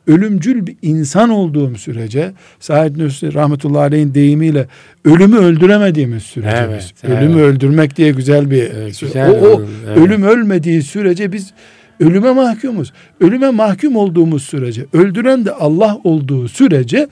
[0.06, 4.66] ölümcül bir insan olduğum sürece, Said Nursi rahmetullahi aleyhin deyimiyle
[5.04, 7.54] ölümü öldüremediğimiz sürece Evet, biz, ölümü evet.
[7.54, 9.98] öldürmek diye güzel bir Evet, güzel o, o onun, evet.
[9.98, 11.52] ölüm ölmediği sürece biz
[12.00, 12.92] ölüme mahkumuz.
[13.20, 17.08] Ölüme mahkum olduğumuz sürece, öldüren de Allah olduğu sürece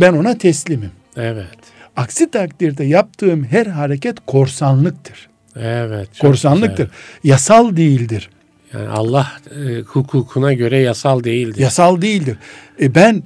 [0.00, 0.90] ben ona teslimim.
[1.16, 1.46] Evet.
[1.96, 5.28] Aksi takdirde yaptığım her hareket korsanlıktır.
[5.60, 6.08] Evet.
[6.20, 6.84] korsanlıktır.
[6.84, 6.90] güzel.
[7.24, 8.30] Yasal değildir.
[8.74, 11.60] Yani Allah e, hukukuna göre yasal değildir.
[11.60, 12.36] Yasal değildir.
[12.80, 13.22] E ben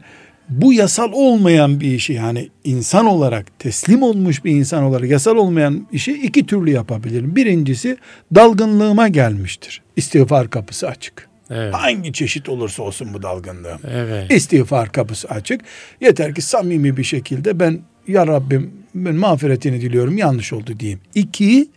[0.49, 5.87] bu yasal olmayan bir işi yani insan olarak teslim olmuş bir insan olarak yasal olmayan
[5.93, 7.37] işi iki türlü yapabilirim.
[7.37, 7.97] Birincisi
[8.35, 9.83] dalgınlığıma gelmiştir.
[9.97, 11.29] İstiğfar kapısı açık.
[11.51, 11.75] Evet.
[11.75, 13.81] Hangi çeşit olursa olsun bu dalgınlığım.
[13.91, 14.33] Evet.
[14.33, 15.61] İstiğfar kapısı açık.
[16.01, 21.01] Yeter ki samimi bir şekilde ben ya Rabbim ben mağfiretini diliyorum yanlış oldu diyeyim.
[21.15, 21.69] İki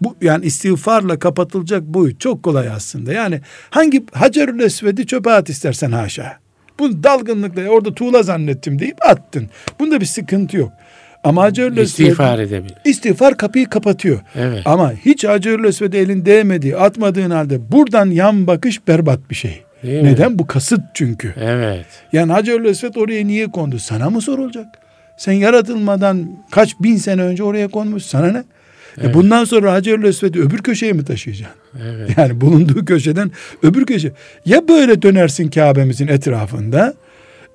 [0.00, 3.12] bu yani istiğfarla kapatılacak boyut çok kolay aslında.
[3.12, 6.36] Yani hangi Hacerül Esved'i çöpe at istersen haşa.
[6.78, 9.48] Bu dalgınlıkla orada tuğla zannettim deyip attın.
[9.80, 10.72] Bunda bir sıkıntı yok.
[11.24, 12.74] Ama Hacerül İstiğfar edebilir.
[12.84, 14.20] istiğfar kapıyı kapatıyor.
[14.34, 14.62] Evet.
[14.66, 19.62] Ama hiç Hacerül Esved'e elin değmediği, atmadığın halde buradan yan bakış berbat bir şey.
[19.82, 20.08] Değil mi?
[20.08, 20.38] Neden?
[20.38, 21.34] Bu kasıt çünkü.
[21.40, 21.86] Evet.
[22.12, 23.78] Yani Hacerül Esved oraya niye kondu?
[23.78, 24.66] Sana mı sorulacak?
[25.16, 28.02] Sen yaratılmadan kaç bin sene önce oraya konmuş.
[28.02, 28.44] Sana ne?
[29.02, 31.56] E bundan sonra Hacerül Esved'i öbür köşeye mi taşıyacaksın?
[31.84, 32.10] Evet.
[32.18, 33.30] Yani bulunduğu köşeden
[33.62, 34.12] öbür köşe.
[34.44, 36.94] Ya böyle dönersin Kabe'mizin etrafında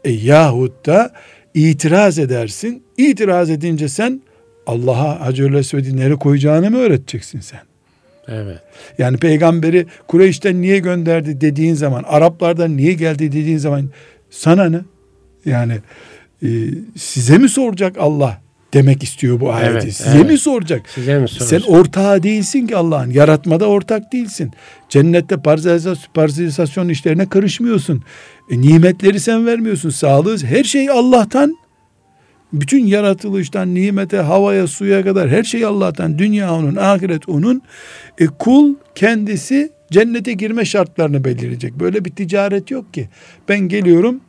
[0.04, 1.14] e, yahut da
[1.54, 2.84] itiraz edersin.
[2.98, 4.22] İtiraz edince sen
[4.68, 7.60] Allah'a Hacerül Esved'i nereye koyacağını mı öğreteceksin sen?
[8.28, 8.62] Evet.
[8.98, 13.90] Yani peygamberi Kureyş'ten niye gönderdi dediğin zaman, Araplardan niye geldi dediğin zaman
[14.30, 14.80] sana ne?
[15.46, 15.80] Yani
[16.44, 16.48] e,
[16.98, 18.41] size mi soracak Allah
[18.74, 19.72] demek istiyor bu ayeti.
[19.72, 20.32] Evet, size evet.
[20.32, 20.90] mi soracak?
[20.90, 21.64] Size mi Sen soracağım?
[21.80, 23.12] ortağı değilsin ki Allah'ın.
[23.12, 24.52] Yaratmada ortak değilsin.
[24.90, 25.38] Cennette
[26.14, 28.04] parzalizasyon işlerine karışmıyorsun.
[28.52, 29.90] E, nimetleri sen vermiyorsun.
[29.90, 31.58] Sağlığı her şey Allah'tan.
[32.54, 36.18] Bütün yaratılıştan nimete, havaya, suya kadar her şey Allah'tan.
[36.18, 37.62] Dünya onun, ahiret onun.
[38.20, 41.80] E, kul kendisi cennete girme şartlarını belirleyecek.
[41.80, 43.10] Böyle bir ticaret yok ki.
[43.50, 44.22] Ben geliyorum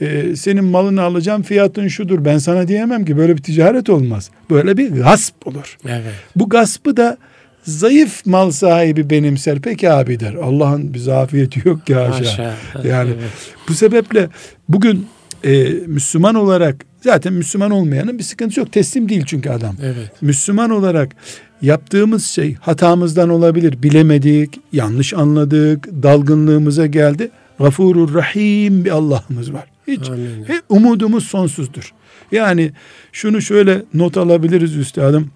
[0.00, 2.24] e, senin malını alacağım fiyatın şudur.
[2.24, 4.30] Ben sana diyemem ki böyle bir ticaret olmaz.
[4.50, 5.76] Böyle bir gasp olur.
[5.88, 6.14] Evet.
[6.36, 7.16] Bu gaspı da
[7.62, 9.60] zayıf mal sahibi benimser.
[9.60, 10.34] Peki abi der.
[10.34, 12.18] Allah'ın bir zafiyeti yok ki haşa.
[12.18, 12.88] Haşa.
[12.88, 13.30] Yani Evet.
[13.68, 14.28] bu sebeple
[14.68, 15.06] bugün
[15.44, 18.72] e, Müslüman olarak zaten Müslüman olmayanın bir sıkıntısı yok.
[18.72, 19.76] Teslim değil çünkü adam.
[19.82, 20.22] Evet.
[20.22, 21.16] Müslüman olarak
[21.62, 23.82] yaptığımız şey hatamızdan olabilir.
[23.82, 27.30] Bilemedik, yanlış anladık, dalgınlığımıza geldi.
[27.60, 29.64] Gafurur Rahim bir Allah'ımız var.
[29.88, 30.08] Hiç
[30.46, 31.92] he- umudumuz sonsuzdur.
[32.32, 32.72] Yani
[33.12, 35.30] şunu şöyle not alabiliriz üstadım.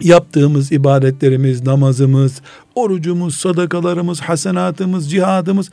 [0.00, 2.42] Yaptığımız ibadetlerimiz, namazımız,
[2.74, 5.70] orucumuz, sadakalarımız, hasenatımız, cihadımız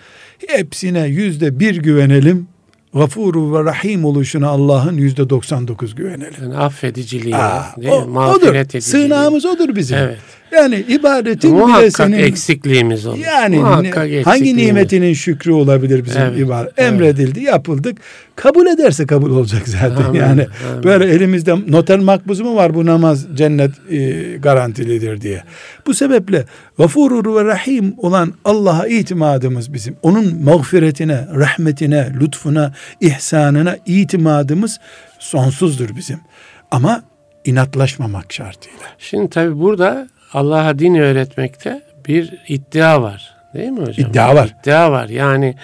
[0.48, 2.48] hepsine yüzde bir güvenelim.
[2.94, 6.34] Gafuru ve Rahim oluşuna Allah'ın yüzde 99 güvenelim.
[6.42, 8.56] Yani affediciliği, Aa, o- mağfiret odur.
[8.56, 8.82] ediciliği.
[8.82, 9.98] Sığınağımız odur bizim.
[9.98, 10.20] Evet.
[10.52, 13.18] Yani ibadetin bile Muhakkak senin eksikliğimiz olur.
[13.18, 16.74] yani Muhakkak hangi nimetinin şükrü olabilir bizim Evet, ibadet?
[16.78, 16.94] evet.
[16.94, 17.98] Emredildi, yapıldık.
[18.36, 20.04] Kabul ederse kabul olacak zaten.
[20.04, 20.84] Amin, yani amin.
[20.84, 23.98] böyle elimizde noter makbuzu mu var bu namaz cennet e,
[24.38, 25.44] garantilidir diye.
[25.88, 26.46] Bu sebeple
[26.78, 29.96] gafurur ve rahim olan Allah'a itimadımız bizim.
[30.04, 34.80] Onun mağfiretine, rahmetine, lütfuna, ihsanına itimadımız
[35.20, 36.20] sonsuzdur bizim.
[36.72, 37.04] Ama
[37.46, 38.80] inatlaşmamak şartıyla.
[38.98, 43.36] Şimdi tabi burada Allah'a din öğretmekte bir iddia var.
[43.54, 44.10] Değil mi hocam?
[44.10, 44.56] İddia var.
[44.62, 45.10] İddia var.
[45.10, 45.56] Yani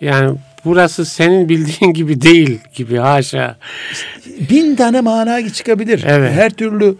[0.00, 3.56] yani burası senin bildiğin gibi değil gibi haşa.
[4.50, 6.04] bin tane mana çıkabilir.
[6.06, 6.32] Evet.
[6.32, 6.96] Her türlü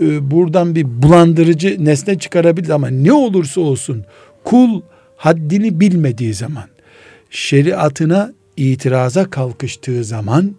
[0.00, 4.04] e, buradan bir bulandırıcı nesne çıkarabilir ama ne olursa olsun
[4.44, 4.82] kul
[5.16, 6.64] haddini bilmediği zaman
[7.30, 10.56] şeriatına itiraza kalkıştığı zaman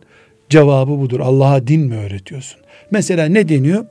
[0.50, 1.20] cevabı budur.
[1.20, 2.60] Allah'a din mi öğretiyorsun?
[2.92, 3.86] Mesela ne deniyor?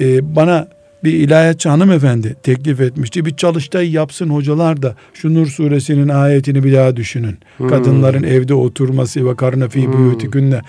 [0.00, 0.68] Ee, bana
[1.04, 3.24] bir ilahiyatçı hanımefendi teklif etmişti.
[3.24, 7.38] Bir çalıştay yapsın hocalar da şu Nur suresinin ayetini bir daha düşünün.
[7.56, 7.68] Hmm.
[7.68, 9.92] Kadınların evde oturması ve karına fi Hmm.
[9.92, 10.60] buyutikünne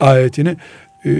[0.00, 0.56] ayetini
[1.06, 1.10] e,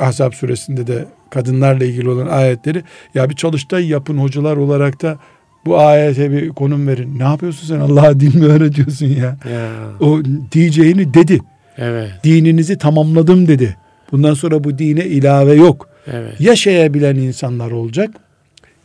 [0.00, 2.82] Ahzab suresinde de kadınlarla ilgili olan ayetleri
[3.14, 5.18] ya bir çalıştay yapın hocalar olarak da
[5.66, 7.18] bu ayete bir konum verin.
[7.18, 9.36] Ne yapıyorsun sen Allah'a din mi öğretiyorsun ya?
[9.52, 10.20] Ya, O
[10.52, 11.40] diyeceğini dedi.
[11.78, 13.76] evet, Dininizi tamamladım dedi.
[14.12, 15.88] Bundan sonra bu dine ilave yok.
[16.06, 16.40] Evet.
[16.40, 18.10] Yaşayabilen insanlar olacak.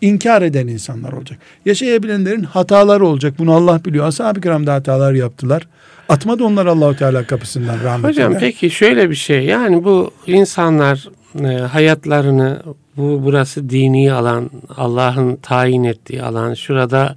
[0.02, 1.40] inkar eden insanlar olacak.
[1.66, 3.34] Yaşayabilenlerin hataları olacak.
[3.40, 4.08] Bunu Allah biliyor.
[4.08, 5.68] Ashab-ı kiram da hatalar yaptılar.
[6.10, 8.10] Atmadı onlar Allahu Teala kapısından rahmetine.
[8.10, 11.10] Hocam peki şöyle bir şey yani bu insanlar
[11.44, 12.62] e, hayatlarını
[12.98, 17.16] bu burası dini alan Allah'ın tayin ettiği alan şurada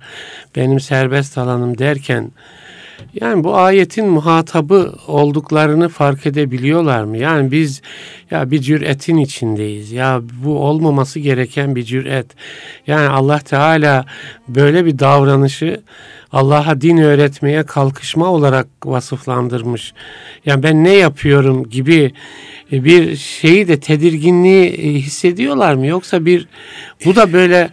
[0.57, 2.31] benim serbest alanım derken
[3.15, 7.19] yani bu ayetin muhatabı olduklarını fark edebiliyorlar mı?
[7.19, 7.83] Yani biz
[8.31, 9.93] ya bir cüretin içindeyiz.
[9.93, 12.27] Ya bu olmaması gereken bir cüret.
[12.87, 14.05] Yani Allah Teala
[14.49, 15.83] böyle bir davranışı
[16.33, 19.95] Allah'a din öğretmeye kalkışma olarak vasıflandırmış.
[20.47, 22.13] Yani ben ne yapıyorum gibi
[22.73, 25.87] e, bir şeyi de tedirginliği e, hissediyorlar mı?
[25.87, 26.49] Yoksa bir
[27.05, 27.71] bu da böyle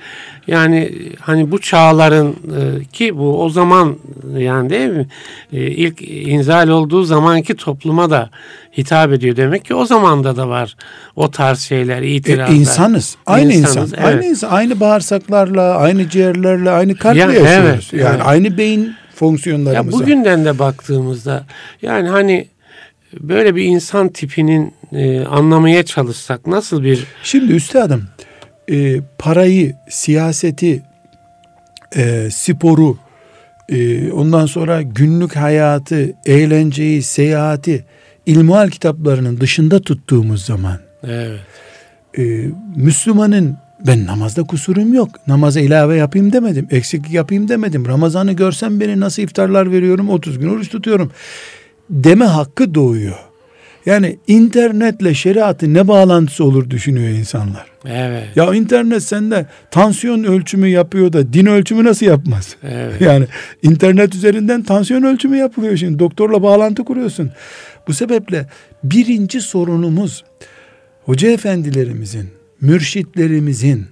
[0.47, 3.97] yani hani bu çağların e, ki bu o zaman
[4.37, 5.07] yani değil mi
[5.53, 8.29] E, ilk inzal olduğu zamanki topluma da
[8.77, 10.75] hitap ediyor demek ki o zamanda da var
[11.15, 12.55] o tarz şeyler E, itirazlar.
[12.55, 13.15] insanız.
[13.25, 14.03] Aynı İnsanız, insan.
[14.05, 14.25] Aynı evet.
[14.25, 14.49] insan.
[14.49, 17.89] Aynı bağırsaklarla, aynı ciğerlerle, aynı kalple Ya, yaşıyoruz.
[17.93, 18.21] evet, yani evet.
[18.27, 19.99] aynı beyin Ya fonksiyonlarımızla.
[19.99, 21.45] bugünden de baktığımızda
[21.81, 22.47] yani hani
[23.19, 28.03] böyle bir insan tipinin e, anlamaya çalışsak nasıl bir Şimdi üstadım
[28.71, 30.81] e, parayı, siyaseti,
[31.95, 32.97] e, sporu,
[33.69, 37.85] e, ondan sonra günlük hayatı, eğlenceyi, seyahati,
[38.25, 41.39] ilmihal kitaplarının dışında tuttuğumuz zaman evet
[42.17, 45.09] e, Müslümanın ben namazda kusurum yok.
[45.27, 46.67] Namaza ilave yapayım demedim.
[46.71, 47.85] Eksiklik yapayım demedim.
[47.85, 50.09] Ramazanı görsem beni nasıl iftarlar veriyorum.
[50.09, 51.11] 30 gün oruç tutuyorum.
[51.89, 53.17] Deme hakkı doğuyor.
[53.85, 57.65] Yani internetle şeriatın ne bağlantısı olur düşünüyor insanlar.
[57.87, 62.55] Evet Ya internet sende tansiyon ölçümü yapıyor da din ölçümü nasıl yapmaz?
[62.63, 63.25] evet Yani
[63.63, 65.99] internet üzerinden tansiyon ölçümü yapılıyor şimdi.
[65.99, 67.31] Doktorla bağlantı kuruyorsun.
[67.87, 68.45] Bu sebeple
[68.83, 70.23] birinci sorunumuz
[71.05, 72.29] hoca efendilerimizin,
[72.61, 73.85] mürşitlerimizin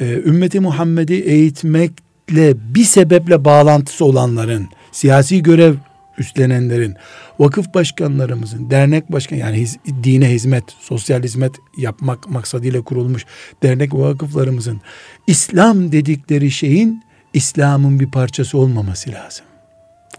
[0.00, 5.74] e, ümmeti Muhammed'i eğitmekle bir sebeple bağlantısı olanların, siyasi görev
[6.18, 6.94] üstlenenlerin,
[7.38, 13.26] vakıf başkanlarımızın, dernek başkan yani hiz- dine hizmet, sosyal hizmet yapmak maksadıyla kurulmuş
[13.62, 14.80] dernek vakıflarımızın
[15.26, 19.44] İslam dedikleri şeyin İslam'ın bir parçası olmaması lazım.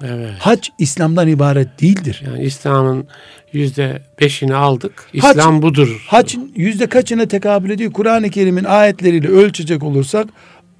[0.03, 0.33] evet.
[0.39, 2.23] Hac İslam'dan ibaret değildir.
[2.25, 3.07] Yani İslam'ın
[3.53, 5.09] yüzde beşini aldık.
[5.13, 6.05] İslam budur.
[6.07, 7.91] Haccın yüzde kaçına tekabül ediyor?
[7.91, 10.27] Kur'an-ı Kerim'in ayetleriyle ölçecek olursak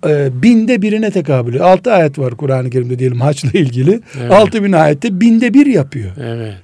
[0.05, 1.65] e, binde birine tekabül ediyor.
[1.65, 3.99] Altı ayet var Kur'an-ı Kerim'de diyelim haçla ilgili.
[4.19, 4.31] Evet.
[4.31, 6.11] Altı bin ayette binde bir yapıyor.
[6.21, 6.57] Evet.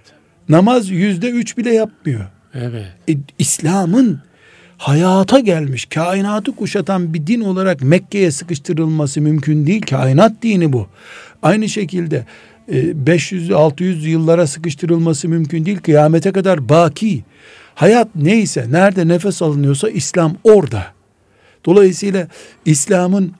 [0.49, 2.25] Namaz yüzde üç bile yapmıyor.
[2.53, 2.85] Evet.
[3.09, 4.19] E, İslam'ın
[4.77, 9.81] hayata gelmiş, kainatı kuşatan bir din olarak Mekke'ye sıkıştırılması mümkün değil.
[9.81, 10.87] Kainat dini bu.
[11.43, 12.25] Aynı şekilde
[12.67, 15.79] e, 500-600 yıllara sıkıştırılması mümkün değil.
[15.79, 17.23] Kıyamete kadar baki.
[17.75, 20.85] Hayat neyse, nerede nefes alınıyorsa İslam orada.
[21.65, 22.27] Dolayısıyla
[22.65, 23.31] İslam'ın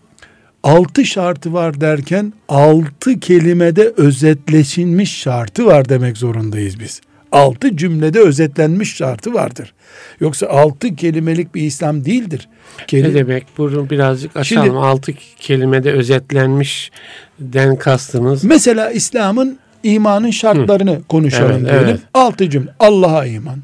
[0.63, 7.01] altı şartı var derken altı kelimede özetleşilmiş şartı var demek zorundayız biz.
[7.31, 9.73] Altı cümlede özetlenmiş şartı vardır.
[10.19, 12.49] Yoksa altı kelimelik bir İslam değildir.
[12.87, 13.45] Keli- Ne demek?
[13.57, 14.65] Bunu birazcık açalım.
[14.65, 16.91] Şimdi- Altı kelimede özetlenmiş
[17.39, 18.43] den kastınız.
[18.43, 21.87] Mesela İslam'ın imanın şartlarını konuşalım Evet, diyelim.
[21.89, 21.99] evet.
[22.13, 22.69] Altı cümle.
[22.79, 23.57] Allah'a iman.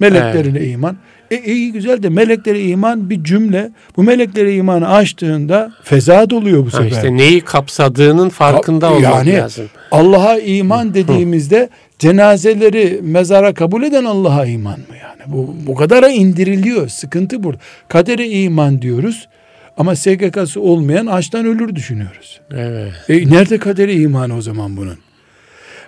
[0.00, 0.96] Meleklerine iman.
[1.32, 3.70] E iyi güzel de meleklere iman bir cümle.
[3.96, 6.90] Bu meleklere imanı açtığında fezat oluyor bu Ha sefer.
[6.90, 9.66] işte neyi kapsadığının farkında Ha, olmak yani lazım.
[9.90, 11.68] Allah'a iman dediğimizde
[11.98, 15.22] cenazeleri mezara kabul eden Allah'a iman mı yani?
[15.34, 16.88] Bu bu kadara indiriliyor.
[16.88, 17.58] Sıkıntı burada.
[17.88, 19.28] Kadere iman diyoruz
[19.76, 22.40] ama SGK'sı olmayan açtan ölür düşünüyoruz.
[22.54, 22.92] Evet.
[23.08, 24.98] E nerede kadere iman o zaman bunun?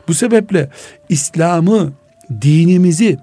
[0.09, 0.69] Bu sebeple
[1.09, 1.93] İslam'ı,
[2.43, 3.19] dinimizi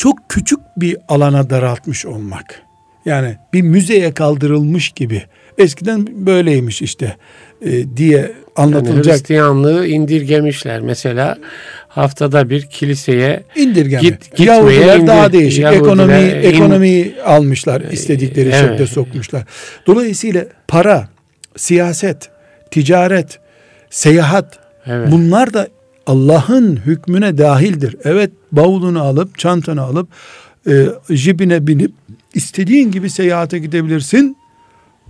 [0.00, 2.62] çok küçük bir alana daraltmış olmak.
[3.04, 5.22] Yani bir müzeye kaldırılmış gibi.
[5.58, 7.16] Eskiden böyleymiş işte
[7.62, 9.14] e, diye Yani anlatılacak.
[9.14, 10.80] Hristiyanlığı indirgemişler.
[10.80, 11.38] Mesela
[11.88, 14.02] haftada bir kiliseye İndirgeme.
[14.02, 15.62] Git- gitmeye Yahudiler indir- daha değişik.
[15.62, 17.80] Yahudiler ekonomi in- ekonomiyi almışlar.
[17.80, 18.60] istedikleri evet.
[18.60, 19.44] şekilde sokmuşlar.
[19.86, 21.08] Dolayısıyla para,
[21.56, 22.28] siyaset,
[22.70, 23.38] ticaret,
[23.90, 25.08] seyahat evet.
[25.12, 25.68] bunlar da
[26.10, 27.96] Allah'ın hükmüne dahildir.
[28.04, 30.08] Evet bavulunu alıp çantanı alıp
[30.66, 31.92] e, jibine binip
[32.34, 34.36] istediğin gibi seyahate gidebilirsin.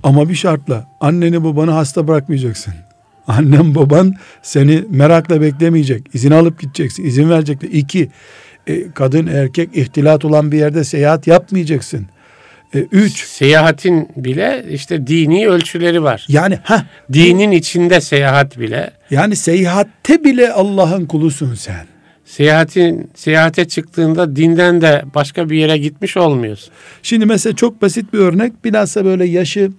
[0.02, 2.74] Ama bir şartla anneni babanı hasta bırakmayacaksın.
[3.26, 6.06] Annen baban seni merakla beklemeyecek.
[6.14, 7.04] İzin alıp gideceksin.
[7.04, 7.68] İzin verecekler.
[7.72, 8.10] İki,
[8.66, 12.06] e, kadın erkek ihtilat olan bir yerde seyahat yapmayacaksın.
[12.74, 16.26] E, üç, Seyahatin bile işte dini ölçüleri var.
[16.28, 18.90] yani ha Dinin içinde seyahat bile.
[19.11, 21.87] yani seyahatte bile Allah'ın kulusun sen.
[22.24, 26.72] Seyahatin seyahate çıktığında dinden de başka bir yere gitmiş olmuyorsun.
[27.02, 28.64] Şimdi mesela çok basit bir örnek.
[28.64, 29.70] Bilhassa böyle yaşı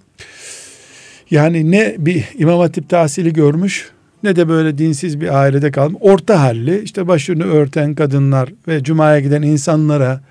[1.32, 3.89] yani ne bir imam hatip tahsili görmüş
[4.23, 5.97] ne de böyle dinsiz bir ailede kalmış.
[6.01, 10.21] Orta halli işte başını örten kadınlar ve cumaya giden insanlara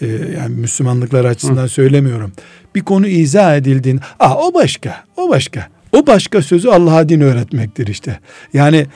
[0.00, 2.32] e, yani Müslümanlıklar açısından söylemiyorum.
[2.74, 7.86] Bir konu izah edildiğinde Aa, o başka o başka o başka sözü Allah'a din öğretmektir
[7.86, 8.18] işte.
[8.52, 8.86] Yani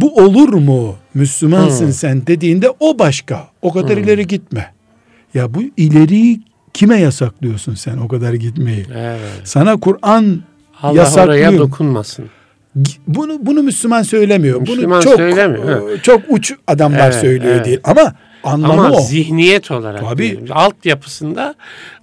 [0.00, 1.92] bu olur mu Müslümansın Hı.
[1.92, 4.72] sen dediğinde o başka o kadar ileri gitme.
[5.34, 6.40] Ya bu ileriyi
[6.74, 8.86] kime yasaklıyorsun sen o kadar gitmeyi?
[8.94, 9.20] Evet.
[9.44, 10.42] Sana Kur'an
[10.82, 11.28] Allah Yasaklıyor.
[11.48, 12.24] oraya dokunmasın.
[13.06, 14.60] bunu bunu Müslüman söylemiyor.
[14.60, 17.66] Müslüman bunu çok söylemiyor, e, çok uç adamlar Evet, söylüyor evet.
[17.66, 17.80] değil.
[17.84, 18.14] Ama
[18.46, 19.00] anlamı Ama o.
[19.00, 20.38] zihniyet olarak Tabii.
[20.50, 21.54] altyapısında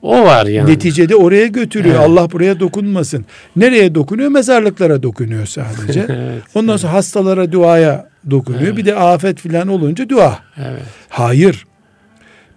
[0.02, 0.72] o var yani.
[0.72, 1.96] Neticede oraya götürüyor.
[2.00, 2.10] Evet.
[2.10, 3.26] Allah buraya dokunmasın.
[3.56, 4.30] Nereye dokunuyor?
[4.30, 6.00] Mezarlıklara dokunuyor sadece.
[6.10, 8.78] Evet, Ondan sonra hastalara duaya dokunuyor.
[8.78, 10.40] Bir de afet filan olunca dua.
[10.58, 10.82] evet.
[11.10, 11.66] Hayır.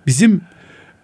[0.06, 0.40] Bizim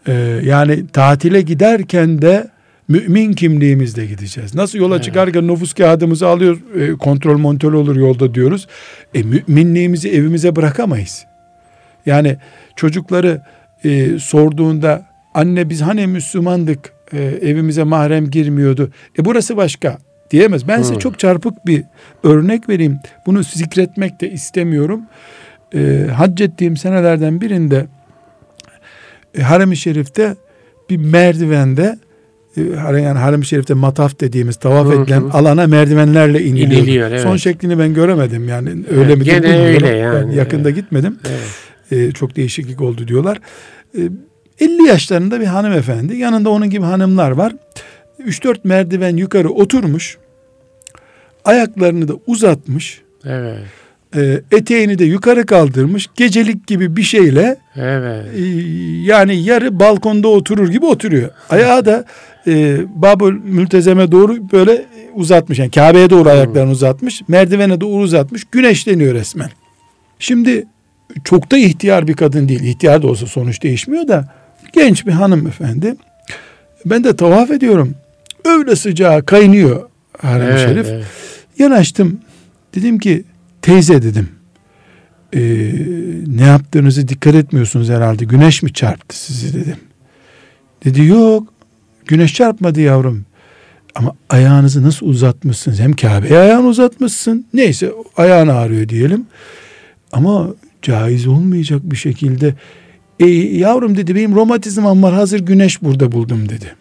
[0.06, 0.12] e,
[0.44, 2.48] yani tatile giderken de
[2.88, 4.54] mümin kimliğimizle gideceğiz.
[4.54, 8.66] Nasıl yola çıkarken nüfus kağıdımızı alıyor, e, kontrol montör olur yolda diyoruz.
[9.14, 11.24] E, müminliğimizi evimize bırakamayız.
[12.06, 12.36] Yani
[12.76, 13.40] çocukları
[13.84, 18.90] e, sorduğunda anne biz hani Müslümandık e, evimize mahrem girmiyordu.
[19.18, 19.98] E burası başka
[20.30, 20.68] diyemez.
[20.68, 21.84] Ben size çok çarpık bir
[22.24, 22.98] örnek vereyim.
[23.26, 25.00] Bunu zikretmek de istemiyorum.
[25.74, 27.86] E, hac ettiğim senelerden birinde
[29.38, 30.34] e, Harem-i Şerif'te
[30.90, 31.98] bir merdivende
[32.56, 32.60] e,
[33.00, 35.30] yani Harem-i Şerif'te mataf dediğimiz tavaf Hı edilen hı.
[35.32, 36.82] alana merdivenlerle iniliyor.
[36.82, 37.20] İniliyor, evet.
[37.20, 40.76] Son şeklini ben göremedim yani öyle Evet, mi gene öyle Ben yani, yakında evet.
[40.76, 41.18] gitmedim.
[41.30, 41.71] evet.
[41.92, 43.40] E, çok değişiklik oldu diyorlar.
[43.98, 44.00] E,
[44.60, 47.52] 50 yaşlarında bir hanımefendi yanında onun gibi hanımlar var.
[48.18, 50.18] 3-4 merdiven yukarı oturmuş.
[51.44, 53.02] Ayaklarını da uzatmış.
[53.24, 53.58] Evet.
[54.16, 56.08] e, eteğini de yukarı kaldırmış.
[56.16, 58.26] Gecelik gibi bir şeyle Evet.
[58.36, 58.40] e,
[59.02, 61.30] yani yarı balkonda oturur gibi oturuyor.
[61.50, 62.04] Ayağı da
[62.46, 65.58] e, Babül Mültezem'e doğru böyle uzatmış.
[65.58, 67.22] Yani Kabe'ye doğru ayaklarını uzatmış.
[67.28, 68.44] Merdivene doğru uzatmış.
[68.44, 69.50] Güneşleniyor resmen.
[70.18, 70.66] Şimdi
[71.24, 72.60] çok da ihtiyar bir kadın değil.
[72.62, 74.28] İhtiyar da olsa sonuç değişmiyor da
[74.72, 75.96] genç bir hanımefendi.
[76.86, 77.94] Ben de tavaf ediyorum.
[78.44, 80.86] Öyle sıcağı kaynıyor Harem-i Evet, Şerif.
[80.86, 81.04] evet.
[81.58, 82.20] Yanaştım.
[82.74, 83.24] Dedim ki
[83.62, 84.28] teyze dedim.
[85.34, 85.40] "ee,
[86.26, 88.24] ne yaptığınızı dikkat etmiyorsunuz herhalde.
[88.24, 89.76] Güneş mi çarptı sizi dedim.
[90.84, 91.52] Dedi yok.
[92.06, 93.24] Güneş çarpmadı yavrum.
[93.94, 95.80] Ama ayağınızı nasıl uzatmışsınız?
[95.80, 97.46] Hem Kabe'ye ayağını uzatmışsın.
[97.54, 99.26] Neyse ayağın ağrıyor diyelim.
[100.12, 100.48] Ama
[100.82, 102.54] caiz olmayacak bir şekilde.
[103.20, 106.74] E, yavrum dedi benim romatizmam var hazır güneş burada buldum dedi.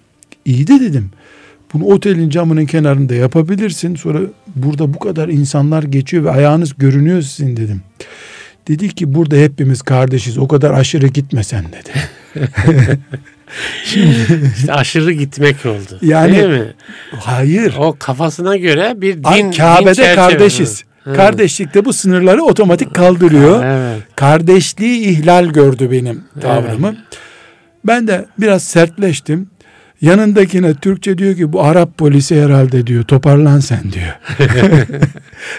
[0.45, 1.11] İyi de dedim.
[1.73, 3.95] Bunu otelin camının kenarında yapabilirsin.
[3.95, 4.19] Sonra
[4.55, 7.81] burada bu kadar insanlar geçiyor ve ayağınız görünüyor sizin dedim.
[8.67, 10.37] Dedi ki burada hepimiz kardeşiz.
[10.37, 11.91] O kadar aşırı gitme sen dedi.
[14.57, 15.99] İşte aşırı gitmek oldu.
[16.01, 16.73] Yani- Değil mi?
[17.19, 17.73] Hayır.
[17.79, 20.83] O kafasına göre bir din, din Kabe'de çerçeve- kardeşiz.
[21.03, 21.13] Hı.
[21.13, 23.63] Kardeşlikte bu sınırları otomatik kaldırıyor.
[23.65, 24.01] Evet.
[24.15, 26.95] Kardeşliği ihlal gördü benim tavrımı.
[27.85, 29.49] Ben de biraz sertleştim.
[30.01, 33.03] Yanındakine Türkçe diyor ki bu Arap polisi herhalde diyor.
[33.03, 34.19] Toparlan sen diyor.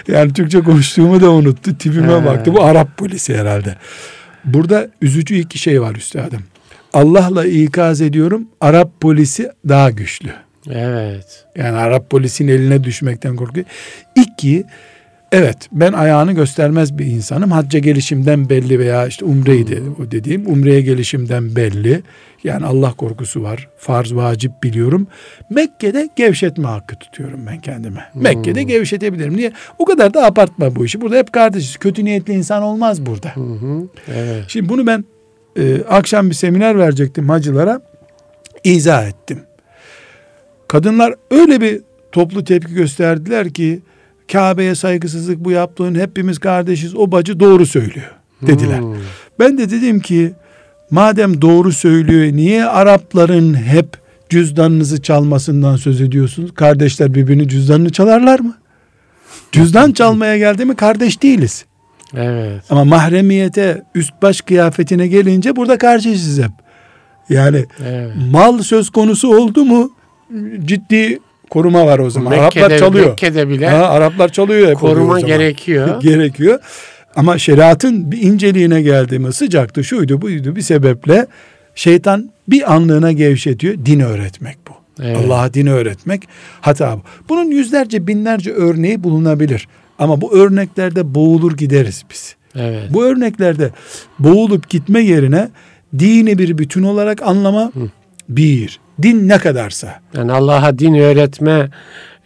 [0.07, 1.77] yani Türkçe konuştuğumu da unuttu.
[1.77, 2.25] Tipime He.
[2.25, 2.53] baktı.
[2.53, 3.75] Bu Arap polisi herhalde.
[4.45, 6.43] Burada üzücü iki şey var üstadım.
[6.93, 8.47] Allah'la ikaz ediyorum.
[8.61, 10.33] Arap polisi daha güçlü.
[10.71, 11.45] Evet.
[11.55, 13.65] Yani Arap polisin eline düşmekten korkuyor.
[14.15, 14.63] İki,
[15.33, 17.51] evet ben ayağını göstermez bir insanım.
[17.51, 20.47] Hacca gelişimden belli veya işte umreydi o dediğim.
[20.47, 22.03] Umreye gelişimden belli.
[22.43, 23.69] Yani Allah korkusu var.
[23.77, 25.07] Farz, vacip biliyorum.
[25.49, 28.03] Mekke'de gevşetme hakkı tutuyorum ben kendime.
[28.15, 29.37] Mekke'de gevşetebilirim.
[29.37, 29.51] Niye?
[29.79, 31.01] O kadar da abartma bu işi.
[31.01, 31.77] Burada hep kardeşiz.
[31.77, 33.35] Kötü niyetli insan olmaz burada.
[33.35, 33.87] Hı.
[34.15, 34.45] Evet.
[34.47, 35.05] Şimdi bunu ben
[35.59, 37.81] e, akşam bir seminer verecektim hacılara.
[38.63, 39.39] İzah ettim.
[40.67, 41.81] Kadınlar öyle bir
[42.11, 43.81] toplu tepki gösterdiler ki
[44.31, 48.11] Kabe'ye saygısızlık bu yaptığın hepimiz kardeşiz o bacı doğru söylüyor.
[48.41, 48.79] dediler.
[48.79, 48.95] Hmm.
[49.39, 50.33] Ben de dedim ki
[50.91, 53.87] madem doğru söylüyor niye Arapların hep
[54.29, 56.53] cüzdanınızı çalmasından söz ediyorsunuz?
[56.55, 58.57] Kardeşler birbirinin cüzdanını çalarlar mı?
[59.51, 61.65] Cüzdan çalmaya geldi mi kardeş değiliz.
[62.15, 62.63] Evet.
[62.69, 66.51] Ama mahremiyete üst baş kıyafetine gelince burada karşıyız hep.
[67.29, 68.11] Yani Evet.
[68.31, 69.91] mal söz konusu oldu mu
[70.65, 71.19] ciddi
[71.53, 72.29] koruma var o zaman.
[72.39, 73.07] Mekke'de, Araplar çalıyor.
[73.07, 75.99] Mekke'de bile Ha, Araplar çalıyor hep koruma gerekiyor.
[76.01, 76.59] gerekiyor.
[77.15, 81.27] Ama şeriatın bir inceliğine geldiğimiz sıcaktı, şuydu, buydu bir sebeple
[81.75, 83.75] şeytan bir anlığına gevşetiyor.
[83.85, 85.03] Din öğretmek bu.
[85.03, 85.17] Evet.
[85.17, 86.27] Allah'a din öğretmek
[86.61, 87.01] hata bu.
[87.29, 89.67] Bunun yüzlerce binlerce örneği bulunabilir.
[89.99, 92.35] Ama bu örneklerde boğulur gideriz biz.
[92.55, 92.83] Evet.
[92.89, 93.69] Bu örneklerde
[94.19, 95.49] boğulup gitme yerine
[95.99, 97.71] dini bir bütün olarak anlama
[98.29, 98.82] bir.
[99.01, 99.99] Din ne kadarsa.
[100.17, 101.69] Yani Allah'a din öğretme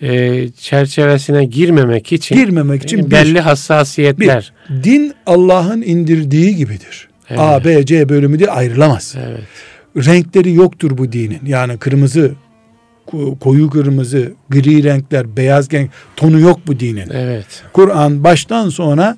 [0.01, 4.53] e, çerçevesine girmemek için Girmemek için e, bir- belli hassasiyetler.
[4.69, 7.07] Bir, din Allah'ın indirdiği gibidir.
[7.29, 7.39] Evet.
[7.39, 9.15] A, B, C bölümü diye ayrılamaz.
[9.27, 10.05] Evet.
[10.05, 11.39] Renkleri yoktur bu dinin.
[11.45, 12.31] Yani kırmızı,
[13.07, 17.09] ko- koyu kırmızı, gri renkler, beyaz renk tonu yok bu dinin.
[17.09, 17.45] Evet.
[17.73, 19.17] Kur'an baştan sona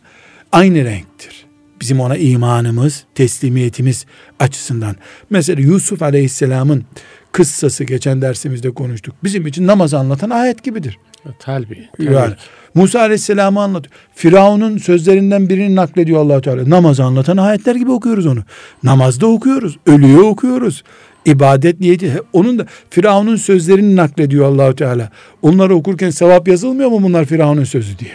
[0.52, 1.45] aynı renktir.
[1.82, 4.06] Bizim ona imanımız, teslimiyetimiz
[4.39, 4.95] açısından.
[5.30, 6.84] Mesela Yusuf Aleyhisselam'ın
[7.32, 9.16] kıssası geçen dersimizde konuştuk.
[9.24, 10.98] Bizim için namazı anlatan ayet gibidir.
[11.40, 11.90] Tabii.
[11.98, 12.14] tabii.
[12.14, 12.34] Yani
[12.76, 13.94] Musa Aleyhisselam'ı anlatıyor.
[14.16, 16.70] Firavun'un sözlerinden birini naklediyor allah Teala.
[16.70, 18.40] Namazı anlatan ayetler gibi okuyoruz onu.
[18.84, 19.78] Namazda okuyoruz.
[19.86, 20.84] Ölüye okuyoruz.
[21.26, 22.22] İbadet niyeti.
[22.34, 25.10] Onun da Firavun'un sözlerini naklediyor allah Teala.
[25.42, 28.12] Onları okurken sevap yazılmıyor mu bunlar Firavun'un sözü diye?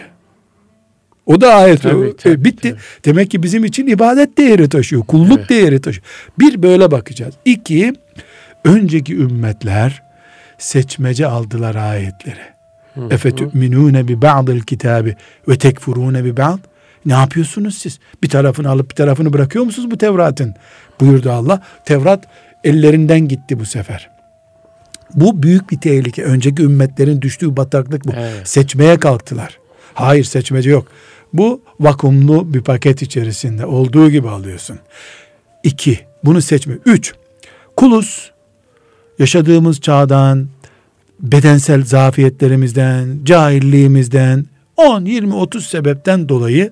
[1.25, 1.81] O da ayet.
[1.81, 2.69] Tabii, E, tabii, bitti.
[2.69, 2.79] tabii.
[3.05, 5.03] Demek ki bizim için ibadet değeri taşıyor.
[5.03, 5.49] Kulluk Evet.
[5.49, 6.05] değeri taşıyor.
[6.39, 7.33] Bir böyle bakacağız.
[7.45, 7.93] İki,
[8.65, 10.03] önceki ümmetler
[10.57, 12.55] seçmece aldılar ayetleri.
[13.09, 15.15] Efetü'minûne bi ba'dil kitabi
[15.47, 16.59] ve tekfurûne bi ba'd.
[17.05, 17.99] Ne yapıyorsunuz siz?
[18.23, 20.55] Bir tarafını alıp bir tarafını bırakıyor musunuz bu Tevrat'ın?
[20.99, 21.61] Buyurdu Allah.
[21.85, 22.27] Tevrat
[22.63, 24.09] ellerinden gitti bu sefer.
[25.13, 26.23] Bu büyük bir tehlike.
[26.23, 28.11] Önceki ümmetlerin düştüğü bataklık bu.
[28.15, 28.47] Evet.
[28.47, 29.59] Seçmeye kalktılar.
[29.93, 30.87] Hayır seçmece yok.
[31.33, 34.79] Bu vakumlu bir paket içerisinde olduğu gibi alıyorsun.
[35.63, 36.73] İki, bunu seçme.
[36.85, 37.13] Üç,
[37.77, 38.31] kulus
[39.19, 40.47] yaşadığımız çağdan,
[41.19, 44.45] bedensel zafiyetlerimizden, cahilliğimizden,
[44.77, 46.71] 10, 20, 30 sebepten dolayı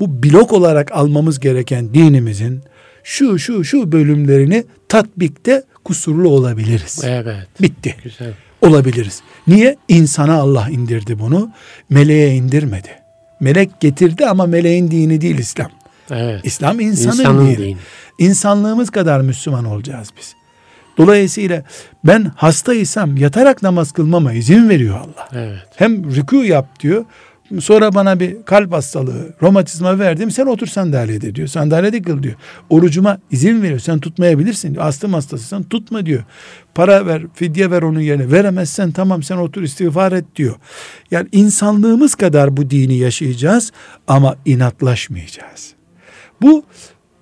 [0.00, 2.60] bu blok olarak almamız gereken dinimizin
[3.04, 7.00] şu şu şu bölümlerini tatbikte kusurlu olabiliriz.
[7.04, 7.46] Evet.
[7.60, 7.96] Bitti.
[8.04, 8.32] Güzel.
[8.62, 9.20] Olabiliriz.
[9.46, 9.76] Niye?
[9.88, 11.50] İnsana Allah indirdi bunu.
[11.90, 12.88] Meleğe indirmedi.
[13.40, 15.70] Melek getirdi ama meleğin dini değil İslam.
[16.10, 16.40] Evet.
[16.44, 17.58] İslam insanın, İnsanın dini.
[17.58, 17.76] dini.
[18.18, 20.34] İnsanlığımız kadar Müslüman olacağız biz.
[20.98, 21.62] Dolayısıyla
[22.04, 25.28] ben hastaysam yatarak namaz kılmama izin veriyor Allah.
[25.32, 25.68] Evet.
[25.76, 27.04] Hem rükû yap diyor.
[27.60, 30.30] Sonra bana bir kalp hastalığı, romatizma verdim.
[30.30, 31.48] Sen otur sandalyede diyor.
[31.48, 32.34] Sandalyede kıl diyor.
[32.70, 33.78] Orucuma izin veriyor.
[33.78, 34.86] Sen tutmayabilirsin diyor.
[34.86, 36.24] Astım hastasıysan tutma diyor.
[36.74, 38.32] Para ver, fidye ver onun yerine.
[38.32, 40.54] Veremezsen tamam sen otur istiğfar et diyor.
[41.10, 43.72] Yani insanlığımız kadar bu dini yaşayacağız
[44.06, 45.74] ama inatlaşmayacağız.
[46.42, 46.64] Bu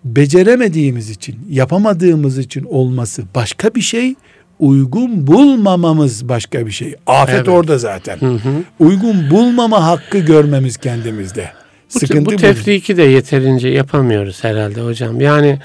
[0.04, 4.14] beceremediğimiz için, yapamadığımız için olması başka bir şey,
[4.58, 6.94] uygun bulmamamız başka bir şey.
[7.06, 7.48] Afet Evet.
[7.48, 8.16] orada zaten.
[8.20, 8.50] Hı hı.
[8.78, 11.50] Uygun bulmama hakkı görmemiz kendimizde.
[11.94, 12.36] Bu, Sıkıntı bu bu.
[12.36, 15.20] tefriki de yeterince yapamıyoruz herhalde hocam.
[15.20, 15.58] Yani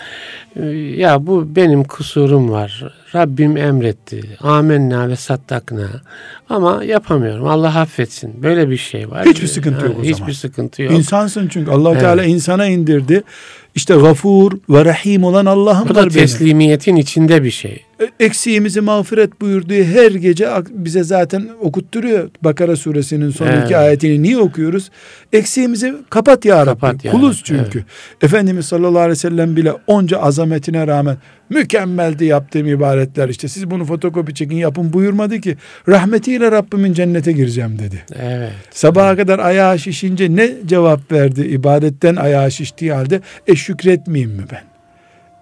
[0.56, 2.94] e, ya bu benim kusurum var.
[3.16, 4.22] Rabbim emretti.
[4.40, 5.88] Amenna ve sattakna.
[6.50, 7.48] Ama yapamıyorum.
[7.48, 8.44] Allah affetsin.
[8.44, 9.26] Böyle bir şey var.
[9.26, 10.32] Hiçbir sıkıntı yok o Hiçbir zaman.
[10.32, 10.94] sıkıntı yok.
[10.94, 12.02] İnsansın çünkü allah Evet.
[12.02, 13.24] Teala insana indirdi.
[13.76, 16.20] İşte gafur ve rahim olan Allah'ım Bu da var benim.
[16.20, 17.85] teslimiyetin içinde bir şey.
[18.02, 22.30] E, Eksiğimizi mağfiret buyurduğu her gece bize zaten okutturuyor.
[22.42, 23.66] Bakara suresinin son Evet.
[23.66, 24.92] iki ayetini niye okuyoruz?
[25.34, 26.80] Eksiğimizi kapat ya Rabbi.
[26.80, 27.86] Kapat ya Kuluz çünkü.
[28.22, 31.18] Efendimiz sallallahu aleyhi ve sellem bile onca azametine rağmen
[31.50, 33.48] mükemmeldi yaptığım ibadetler işte.
[33.48, 35.58] Siz bunu fotokopi çekin yapın buyurmadı ki.
[35.90, 38.06] Rahmetiyle Rabbimin cennete gireceğim dedi.
[38.20, 38.52] Evet.
[38.72, 41.42] Sabaha kadar ayağı şişince ne cevap verdi?
[41.42, 44.64] İbadetten ayağı şiştiği halde e şükretmeyeyim mi ben?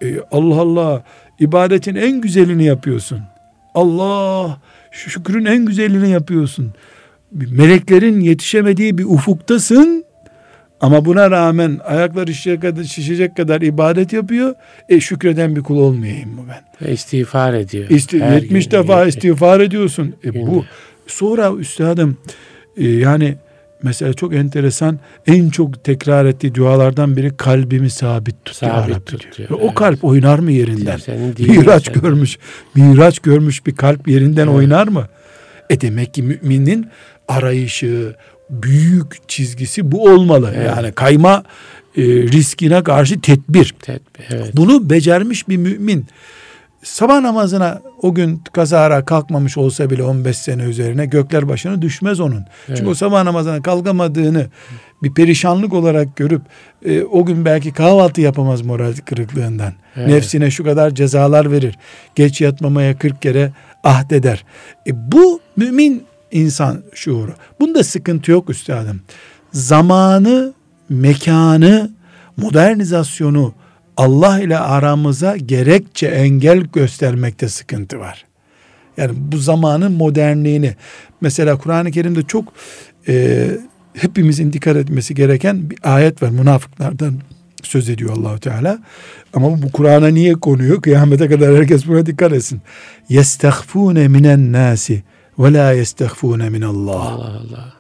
[0.04, 1.04] E, Allah Allah
[1.40, 3.20] ibadetin en güzelini yapıyorsun.
[3.76, 4.58] Allah
[4.92, 6.74] şükrün en güzelini yapıyorsun.
[7.32, 10.06] Meleklerin yetişemediği bir ufuktasın
[10.82, 14.56] ama buna rağmen ayaklar şişecek kadar, şişecek kadar ibadet yapıyor.
[14.90, 16.88] E şükreden bir kul olmayayım mı ben?
[16.88, 17.90] Ve istiğfar ediyor.
[17.90, 19.16] İsti, Her 70 gün, defa 70.
[19.16, 20.16] istiğfar ediyorsun.
[20.26, 20.66] E bu
[21.08, 22.18] sonra üstadım
[22.78, 23.36] e, yani
[23.84, 28.62] mesela çok enteresan en çok tekrar ettiği dualardan biri kalbimi sabit tut.
[28.62, 29.34] ya Sabit Rabbi tut diyor.
[29.38, 29.76] diyor, Ve O evet.
[29.76, 31.00] kalp oynar mı yerinden?
[31.40, 32.38] Miraç sen- görmüş.
[32.76, 34.56] Miraç görmüş bir kalp yerinden Evet.
[34.56, 35.08] oynar mı?
[35.70, 36.88] E demek ki müminin
[37.28, 38.16] arayışı,
[38.50, 40.54] büyük çizgisi bu olmalı.
[40.56, 40.68] Evet.
[40.78, 41.44] Yani kayma
[41.98, 43.76] e, riskine karşı tedbir.
[43.82, 44.52] Tedbir, evet.
[44.54, 46.06] Bunu becermiş bir mümin
[46.84, 52.46] sabah namazına o gün kazara kalkmamış olsa bile 15 sene üzerine gökler başına düşmez onun.
[52.68, 52.78] Evet.
[52.78, 54.48] Çünkü o sabah namazına kalkamadığını
[55.04, 56.42] bir perişanlık olarak görüp
[56.86, 59.74] e, o gün belki kahvaltı yapamaz moral kırıklığından.
[59.96, 60.08] Evet.
[60.08, 61.78] Nefsine şu kadar cezalar verir.
[62.16, 63.52] Geç yatmamaya 40 kere
[63.84, 64.46] ahdeder.
[64.88, 67.34] E, bu mümin insan şuuru.
[67.60, 69.02] Bunda sıkıntı yok üstadım.
[69.52, 70.54] Zamanı,
[70.90, 71.92] mekanı,
[72.38, 73.54] modernizasyonu
[73.98, 78.26] Allah ile aramıza gerekçe engel göstermekte sıkıntı var.
[78.98, 80.76] Yani bu zamanın modernliğini
[81.22, 82.54] mesela Kur'an-ı Kerim'de çok
[83.08, 83.48] e,
[83.94, 86.30] hepimizin dikkat etmesi gereken bir ayet var.
[86.30, 87.14] Münafıklardan
[87.64, 88.80] söz ediyor Allahu Teala.
[89.34, 90.82] Ama bu Kur'an'a niye konuyor?
[90.82, 92.62] Kıyamete kadar herkes buna dikkat etsin.
[93.10, 95.04] Yestehfune minen nasi
[95.40, 97.02] ve la yestehfune min Allah.
[97.02, 97.74] Allah Allah.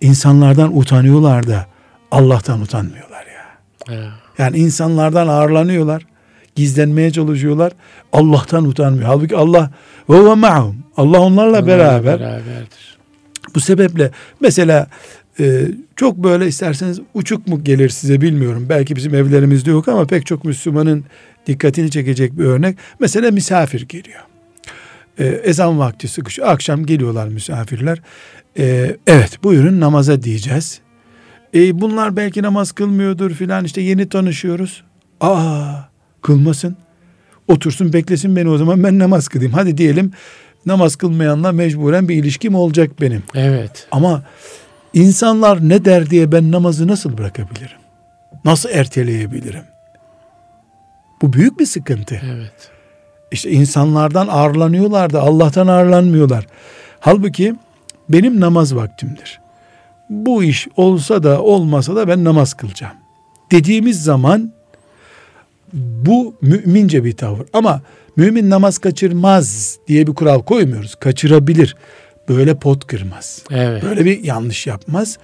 [0.00, 1.66] İnsanlardan utanıyorlar da
[2.10, 3.44] Allah'tan utanmıyorlar ya.
[3.90, 4.23] Evet.
[4.38, 6.06] Yani insanlardan ağırlanıyorlar.
[6.54, 7.72] Gizlenmeye çalışıyorlar.
[8.12, 9.06] Allah'tan utanmıyor.
[9.06, 9.70] Halbuki Allah
[10.10, 10.76] ve huve ma'hum.
[10.96, 12.20] Allah onlarla beraber.
[12.20, 12.98] beraberdir.
[13.54, 14.10] Bu sebeple
[14.40, 14.86] mesela
[15.40, 15.62] e,
[15.96, 18.66] çok böyle isterseniz uçuk mu gelir size bilmiyorum.
[18.68, 21.04] Belki bizim evlerimizde yok ama pek çok Müslümanın
[21.46, 22.78] dikkatini çekecek bir örnek.
[23.00, 24.20] Mesela misafir geliyor.
[25.18, 26.48] E, ezan vakti sıkışıyor.
[26.48, 28.02] Akşam geliyorlar misafirler.
[28.58, 30.80] E, evet buyurun namaza diyeceğiz.
[31.54, 34.82] E, bunlar belki namaz kılmıyordur filan işte yeni tanışıyoruz.
[35.20, 35.74] Aa
[36.22, 36.76] kılmasın.
[37.48, 39.52] Otursun beklesin beni o zaman ben namaz kılayım.
[39.52, 40.12] Hadi diyelim
[40.66, 43.22] namaz kılmayanla mecburen bir ilişkim olacak benim.
[43.34, 43.86] Evet.
[43.92, 44.22] Ama
[44.94, 47.78] insanlar ne der diye ben namazı nasıl bırakabilirim?
[48.44, 49.64] Nasıl erteleyebilirim?
[51.22, 52.20] Bu büyük bir sıkıntı.
[52.34, 52.70] Evet.
[53.32, 56.46] İşte insanlardan ağırlanıyorlar da Allah'tan ağırlanmıyorlar.
[57.00, 57.54] Halbuki
[58.08, 59.40] benim namaz vaktimdir.
[60.10, 62.94] Bu iş olsa da olmasa da ben namaz kılacağım.
[63.50, 64.52] Dediğimiz zaman
[65.72, 67.46] bu mümince bir tavır.
[67.52, 67.82] Ama
[68.16, 70.94] mümin namaz kaçırmaz diye bir kural koymuyoruz.
[70.94, 71.76] Kaçırabilir.
[72.28, 73.42] Böyle pot kırmaz.
[73.50, 73.82] Evet.
[73.82, 75.18] Böyle bir yanlış yapmaz.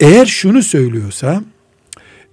[0.00, 1.42] Eğer şunu söylüyorsa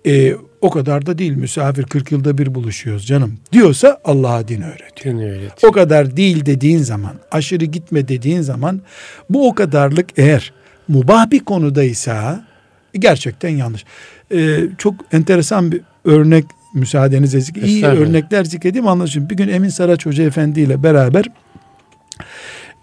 [0.08, 5.16] e, o kadar da değil misafir 40 yılda bir buluşuyoruz canım diyorsa Allah'a din öğretiyor.
[5.16, 5.52] Din öğretiyor.
[5.64, 8.82] O kadar değil dediğin zaman aşırı gitme dediğin zaman
[9.30, 10.54] bu o kadarlık eğer
[10.92, 12.46] mubah bir konudaysa
[12.94, 13.86] gerçekten yanlış.
[14.34, 19.30] E, çok enteresan bir örnek müsaadenizle zik- iyi örnekler zikredeyim anlaşılın.
[19.30, 21.26] Bir gün Emin Saraç Hoca Efendi ile beraber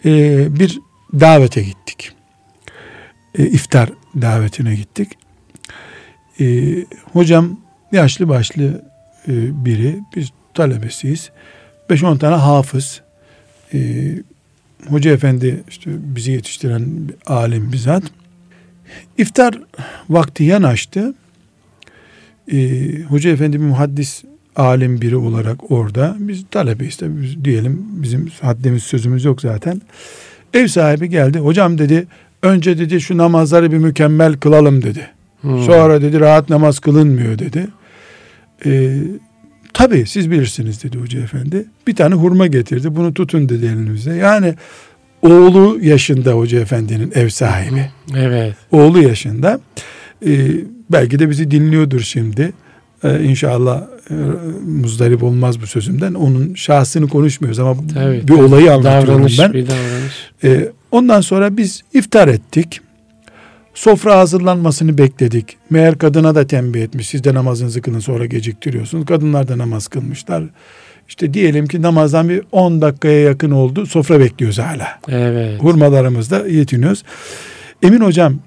[0.05, 0.79] e, bir
[1.21, 2.13] davete gittik.
[3.39, 3.91] E, iftar
[4.21, 5.09] davetine gittik.
[6.41, 6.75] E,
[7.13, 7.61] hocam
[7.93, 8.85] yaşlı başlı
[9.29, 11.31] e, biri, biz talebesiyiz.
[11.91, 13.01] 5-10 tane hafız.
[13.75, 13.79] E,
[14.87, 18.03] Hoca efendi işte bizi yetiştiren bir alim bizzat.
[19.19, 19.61] İftar
[20.11, 21.15] vakti yanaştı.
[22.53, 24.25] E, Hoca efendi bir muhaddis
[24.57, 26.17] alim biri olarak orada.
[26.19, 29.83] Biz talebeyiz tabii biz diyelim bizim haddimiz sözümüz yok zaten.
[30.55, 31.39] Ev sahibi geldi.
[31.39, 32.07] Hocam dedi
[32.43, 35.11] önce dedi şu namazları bir mükemmel kılalım dedi.
[35.41, 35.63] Hmm.
[35.63, 37.69] Sonra dedi rahat namaz kılınmıyor dedi.
[38.67, 38.99] Ee,
[39.75, 41.65] Tabii siz bilirsiniz dedi hoca efendi.
[41.87, 42.97] Bir tane hurma getirdi.
[42.97, 44.15] Bunu tutun dedi elinizde.
[44.15, 44.55] Yani
[45.23, 47.91] oğlu yaşında hoca efendinin ev sahibi.
[48.17, 48.55] Evet.
[48.73, 49.61] Oğlu yaşında.
[50.27, 50.49] Ee,
[50.91, 52.53] belki de bizi dinliyordur şimdi.
[53.05, 54.15] Ee, inşallah e,
[54.67, 56.15] muzdarip olmaz bu sözümden.
[56.15, 59.53] Onun şahsını konuşmuyoruz ama Tabii, bir olayı anlatıyorum Davranış ben.
[59.53, 60.31] bir davranış.
[60.45, 62.81] Ee, ondan sonra biz iftar ettik.
[63.79, 65.57] Sofra hazırlanmasını bekledik.
[65.71, 67.09] Meğer kadına da tembih etmiş.
[67.09, 69.07] Siz de namazınızı kılın sonra geciktiriyorsunuz.
[69.07, 70.45] Kadınlar da namaz kılmışlar.
[71.09, 73.87] İşte diyelim ki namazdan bir 10 dakikaya yakın oldu.
[73.87, 75.01] Sofra bekliyoruz hala.
[75.09, 75.63] Evet.
[75.63, 77.03] Hurmalarımızda yetiniyoruz.
[77.83, 78.39] Emin hocam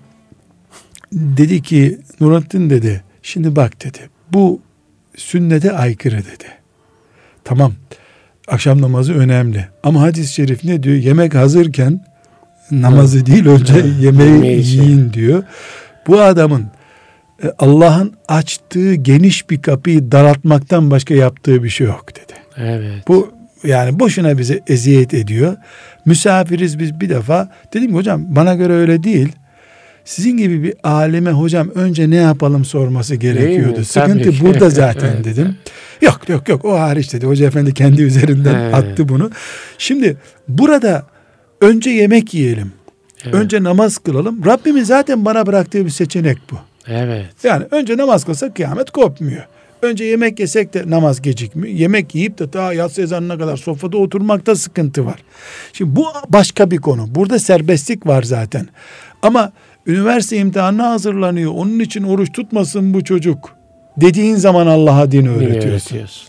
[1.14, 4.00] dedi ki Nurattin dedi şimdi bak dedi
[4.34, 4.62] bu
[5.16, 6.46] sünnete aykırı dedi.
[7.44, 7.74] Tamam
[8.48, 10.96] akşam namazı önemli ama hadis-i şerif ne diyor?
[10.96, 12.11] Yemek hazırken
[12.72, 13.86] namazı değil önce Evet.
[14.02, 14.80] yemeği Yemeği şey.
[14.80, 15.44] yiyin diyor.
[16.08, 16.66] Bu adamın
[17.44, 22.34] e, Allah'ın açtığı geniş bir kapıyı daraltmaktan başka yaptığı bir şey yok dedi.
[22.58, 23.08] Evet.
[23.08, 23.32] Bu
[23.64, 25.56] yani boşuna bize eziyet ediyor.
[26.06, 27.50] Misafiriz biz bir defa.
[27.74, 29.30] Dedim ki hocam bana göre öyle değil.
[30.06, 33.86] Sizin gibi bir alime hocam önce ne yapalım sorması gerekiyordu.
[33.86, 35.26] Sıkıntı Tabii burada zaten Evet.
[35.26, 35.56] dedim.
[36.02, 37.26] Yok yok yok o hariç dedi.
[37.26, 38.74] Hoca efendi kendi üzerinden Evet.
[38.74, 39.32] attı bunu.
[39.78, 40.18] Şimdi
[40.48, 41.04] burada
[41.62, 42.72] önce yemek yiyelim.
[43.24, 43.34] Evet.
[43.36, 44.46] Önce namaz kılalım.
[44.46, 46.56] Rabbimin zaten bana bıraktığı bir seçenek bu.
[46.88, 47.26] Evet.
[47.44, 49.44] Yani önce namaz kılsak kıyamet kopmuyor.
[49.82, 51.76] Önce yemek yesek de namaz gecikmiyor.
[51.76, 55.24] Yemek yiyip de ta yatsı ezanına kadar sofrada oturmakta sıkıntı var.
[55.74, 57.16] Şimdi bu başka bir konu.
[57.16, 58.68] Burada serbestlik var zaten.
[59.22, 59.52] Ama
[59.88, 61.52] üniversite imtihanına hazırlanıyor.
[61.56, 63.56] Onun için oruç tutmasın bu çocuk
[63.98, 65.70] dediğin zaman Allah'a din Din öğretiyorsun.
[65.70, 66.28] öğretiyorsun.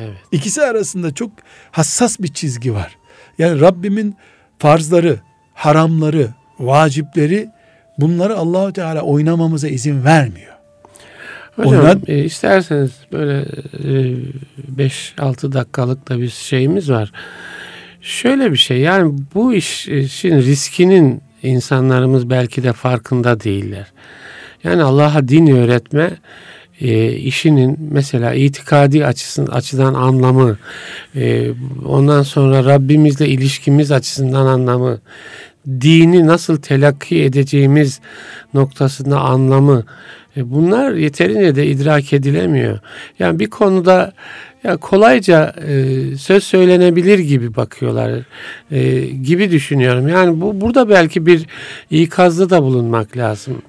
[0.00, 0.16] Evet.
[0.32, 1.30] İkisi arasında çok
[1.70, 2.96] hassas bir çizgi var.
[3.38, 4.16] Yani Rabbimin
[4.58, 5.18] farzları,
[5.54, 6.28] haramları,
[6.58, 7.48] vacipleri
[7.98, 10.54] bunları Allahu Teala oynamamıza izin vermiyor.
[11.56, 13.44] Hocam Ondan- e, isterseniz böyle
[14.78, 17.12] 5-6 dakikalık da bir şeyimiz var.
[18.00, 23.86] Şöyle bir şey yani bu iş işin riskinin insanlarımız belki de farkında değiller.
[24.64, 26.10] Yani Allah'a din öğretme
[26.80, 30.58] e, işinin mesela itikadi açısın, açıdan anlamı,
[31.16, 31.50] e,
[31.84, 35.00] ondan sonra Rabbimizle ilişkimiz açısından anlamı,
[35.66, 38.00] dini nasıl telakki edeceğimiz
[38.54, 39.84] noktasında anlamı,
[40.36, 42.78] e, bunlar yeterince de idrak edilemiyor.
[43.18, 44.12] Yani bir konuda
[44.64, 48.20] ya kolayca e, söz söylenebilir gibi bakıyorlar
[48.70, 50.08] e, gibi düşünüyorum.
[50.08, 51.46] Yani bu burada belki bir
[51.90, 53.62] ikazda da bulunmak lazım.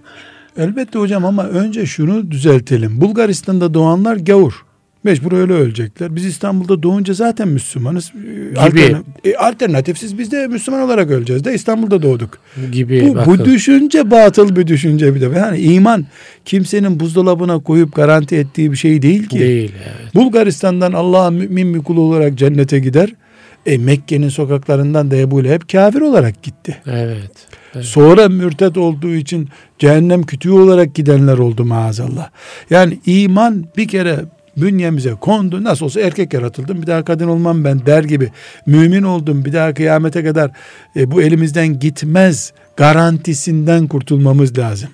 [0.58, 3.02] Elbette hocam ama önce şunu düzeltelim.
[3.02, 4.66] Bulgaristan'da doğanlar gavur.
[5.04, 6.16] Mecbur öyle ölecekler.
[6.16, 8.12] Biz İstanbul'da doğunca zaten Müslümanız.
[8.56, 12.38] Alterna- e, alternatifsiz biz de Müslüman olarak öleceğiz de İstanbul'da doğduk.
[12.72, 15.26] Gibi Bu, bu düşünce batıl bir düşünce bir de.
[15.40, 16.06] Yani iman
[16.46, 19.40] kimsenin buzdolabına koyup garanti ettiği bir şey değil ki.
[19.40, 19.72] değil.
[19.86, 20.16] Evet.
[20.16, 23.10] Bulgaristan'dan Allah'a mümin bir kul olarak cennete gider.
[23.66, 26.78] E Mekke'nin sokaklarından da Ebu Leheb kafir olarak gitti.
[26.88, 27.32] Evet.
[27.76, 27.86] Evet.
[27.86, 29.50] Sonra mürted olduğu için
[29.80, 32.30] cehennem kütüğü olarak gidenler oldu maazallah.
[32.70, 34.20] Yani iman bir kere
[34.58, 35.64] bünyemize kondu.
[35.64, 38.32] Nasıl olsa erkek yaratıldım bir daha kadın olmam ben der gibi.
[38.66, 40.52] Mümin oldum bir daha kıyamete kadar
[40.96, 44.90] e, bu elimizden gitmez garantisinden kurtulmamız lazım.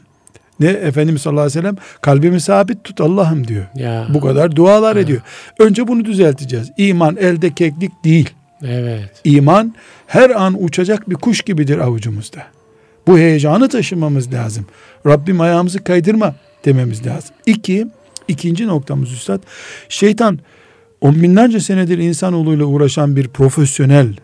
[0.59, 3.65] Ne Efendimiz sallallahu aleyhi ve sellem kalbimi sabit tut Allah'ım diyor.
[3.75, 4.07] Ya.
[4.13, 5.21] Bu kadar dualar ediyor.
[5.59, 6.71] Önce bunu düzelteceğiz.
[6.77, 8.29] İman elde keklik değil.
[8.63, 9.21] Evet.
[9.23, 9.75] İman
[10.07, 12.43] her an uçacak bir kuş gibidir avucumuzda.
[13.07, 14.65] Bu heyecanı taşımamız lazım.
[15.07, 16.35] Rabbim ayağımızı kaydırma
[16.65, 17.35] dememiz lazım.
[17.45, 17.87] İki,
[18.27, 19.41] ikinci noktamız üstad.
[19.89, 20.39] Şeytan
[21.01, 24.15] on binlerce senedir insanoğluyla uğraşan bir profesyonel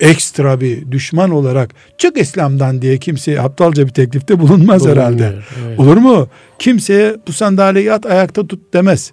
[0.00, 5.22] ekstra bir düşman olarak çık İslam'dan diye kimseye aptalca bir teklifte bulunmaz herhalde.
[5.22, 5.80] Bulunmuyor, Evet.
[5.80, 6.28] Olur mu?
[6.58, 9.12] Kimseye bu sandalyeyi at ayakta tut demez.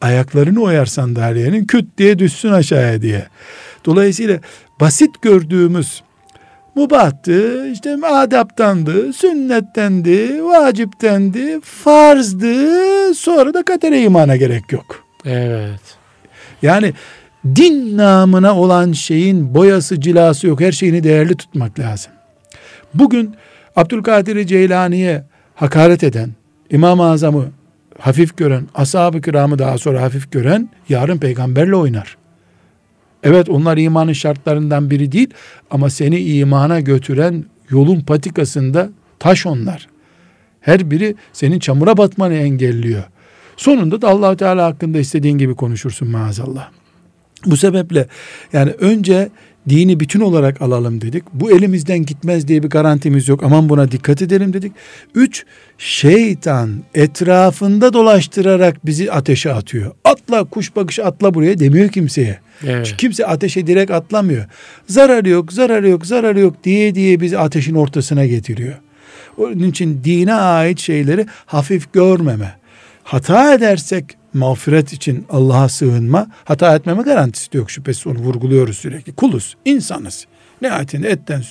[0.00, 3.26] Ayaklarını oyar sandalyenin küt diye düşsün aşağıya diye.
[3.84, 4.38] Dolayısıyla
[4.80, 6.02] basit gördüğümüz
[6.74, 15.04] mubahtı, işte adaptandı, sünnettendi, vaciptendi, farzdı, sonra da kadere imana gerek yok.
[15.24, 15.80] Evet.
[16.62, 16.92] Yani
[17.46, 20.60] din namına olan şeyin boyası cilası yok.
[20.60, 22.12] Her şeyini değerli tutmak lazım.
[22.94, 23.34] Bugün
[23.76, 26.30] Abdülkadir Ceylani'ye hakaret eden,
[26.70, 27.44] İmam-ı Azam'ı
[27.98, 32.16] hafif gören, ashab-ı kiramı daha sonra hafif gören yarın peygamberle oynar.
[33.24, 35.28] Evet onlar imanın şartlarından biri değil
[35.70, 39.88] ama seni imana götüren yolun patikasında taş onlar.
[40.60, 43.02] Her biri senin çamura batmanı engelliyor.
[43.56, 46.70] Sonunda da allah Teala hakkında istediğin gibi konuşursun maazallah.
[47.46, 48.06] Bu sebeple
[48.52, 49.28] yani önce
[49.68, 51.24] dini bütün olarak alalım dedik.
[51.32, 53.42] Bu elimizden gitmez diye bir garantimiz yok.
[53.42, 54.72] Aman buna dikkat edelim dedik.
[55.14, 55.44] Üç,
[55.78, 59.92] şeytan etrafında dolaştırarak bizi ateşe atıyor.
[60.04, 62.43] Atla kuş bakışı atla buraya demiyor kimseye.
[62.62, 62.86] Evet.
[62.86, 64.44] Çünkü kimse ateşe direkt atlamıyor.
[64.88, 68.74] Zararı yok, zararı yok, zararı yok diye diye bizi ateşin ortasına getiriyor.
[69.38, 72.54] Onun için dine ait şeyleri hafif görmeme.
[73.02, 79.12] Hata edersek mağfiret için Allah'a sığınma, hata etmeme garantisi de yok şüphesiz onu vurguluyoruz sürekli.
[79.12, 80.26] Kuluz, insanız.
[80.62, 81.42] Nihayetinde etten,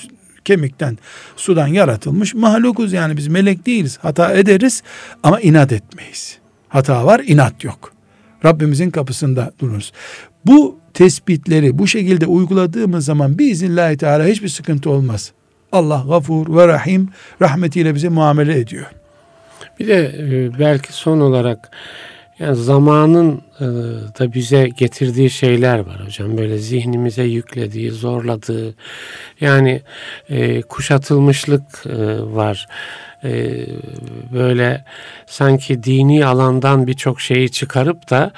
[0.46, 0.98] kemikten,
[1.36, 3.98] sudan yaratılmış mahlukuz yani biz melek değiliz.
[4.02, 4.84] Hata ederiz
[5.24, 6.38] ama inat etmeyiz.
[6.70, 7.94] Hata var, inat yok.
[8.46, 9.92] Rabbimizin kapısında dururuz.
[10.46, 15.32] Bu tespitleri bu şekilde uyguladığımız zaman biiznillahü teala hiçbir sıkıntı olmaz.
[15.72, 17.10] Allah gafur ve rahim
[17.42, 18.86] rahmetiyle bize muamele ediyor.
[19.80, 21.72] Bir de e, belki son olarak
[22.40, 23.66] yani zamanın e,
[24.20, 26.38] da bize getirdiği şeyler var hocam.
[26.38, 28.76] Böyle zihnimize yüklediği, zorladığı
[29.42, 29.82] yani
[30.30, 31.86] e, kuşatılmışlık
[32.36, 32.68] var.
[33.24, 33.66] E,
[34.34, 34.86] böyle
[35.28, 38.32] sanki dini alandan birçok şeyi çıkarıp da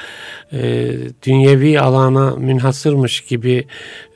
[0.53, 0.91] e,
[1.23, 3.67] dünyevi alana münhasırmış gibi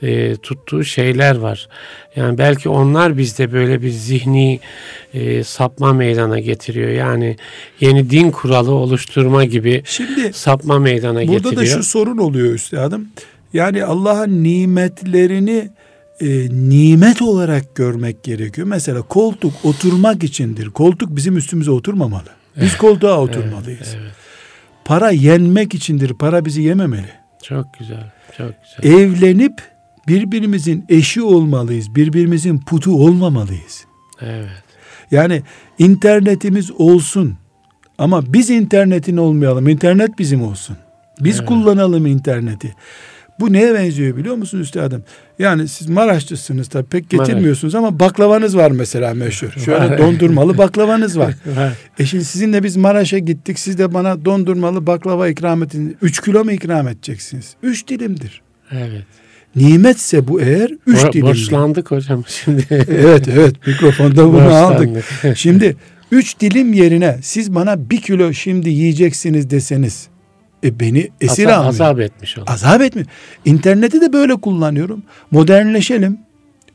[0.02, 1.68] e, tuttuğu şeyler var.
[2.16, 4.60] Yani belki onlar bizde böyle bir zihni
[5.14, 6.90] e, sapma meydana getiriyor.
[6.90, 7.36] Yani
[7.80, 11.62] yeni din kuralı oluşturma gibi Şimdi sapma meydana burada getiriyor.
[11.62, 13.08] da şu sorun oluyor üstadım.
[13.52, 15.70] Yani Allah'ın nimetlerini
[16.20, 18.66] e, nimet olarak görmek gerekiyor.
[18.66, 20.70] Mesela koltuk oturmak içindir.
[20.70, 22.28] Koltuk bizim üstümüze oturmamalı.
[22.60, 23.94] Biz koltuğa oturmalıyız.
[24.00, 24.12] Evet,
[24.84, 26.14] Para yenmek içindir.
[26.14, 27.10] Para bizi yememeli.
[27.42, 28.52] çok güzel, çok
[28.82, 28.98] güzel.
[29.00, 29.62] Evlenip
[30.08, 31.94] birbirimizin eşi olmalıyız.
[31.94, 33.84] Birbirimizin putu olmamalıyız.
[34.20, 34.48] Evet,
[35.10, 35.42] Yani
[35.78, 37.34] internetimiz olsun
[37.98, 39.68] Ama biz internetin olmayalım.
[39.68, 40.76] İnternet bizim olsun.
[41.20, 41.48] Biz Evet.
[41.48, 42.74] kullanalım interneti.
[43.40, 45.02] Bu neye benziyor biliyor musunuz üstadım?
[45.38, 47.28] Yani siz Maraşlısınız tabii pek Maraş.
[47.28, 49.50] getirmiyorsunuz ama baklavanız var mesela meşhur.
[49.64, 51.34] Şöyle dondurmalı baklavanız var.
[51.98, 53.58] E şimdi sizinle biz Maraş'a gittik.
[53.58, 55.96] Siz de bana dondurmalı baklava ikram edin.
[56.02, 57.54] Üç kilo mu ikram edeceksiniz?
[57.62, 58.42] Üç dilimdir.
[58.72, 59.04] Evet.
[59.56, 61.22] Nimetse bu eğer üç Bo- dilimdir.
[61.30, 62.64] borçlandık hocam şimdi.
[62.88, 65.04] Evet evet mikrofonda bunu aldık.
[65.36, 65.76] Şimdi
[66.12, 70.06] üç dilim yerine siz bana bir kilo şimdi yiyeceksiniz deseniz
[70.64, 71.68] e beni esir Azap, almayın.
[71.70, 72.46] azap etmiş olur.
[72.50, 73.08] Azap etmiyor.
[73.44, 75.02] İnterneti de böyle kullanıyorum.
[75.30, 76.18] Modernleşelim.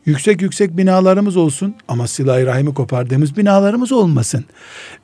[0.05, 4.45] Yüksek yüksek binalarımız olsun ama silah-ı rahimi kopardığımız binalarımız olmasın.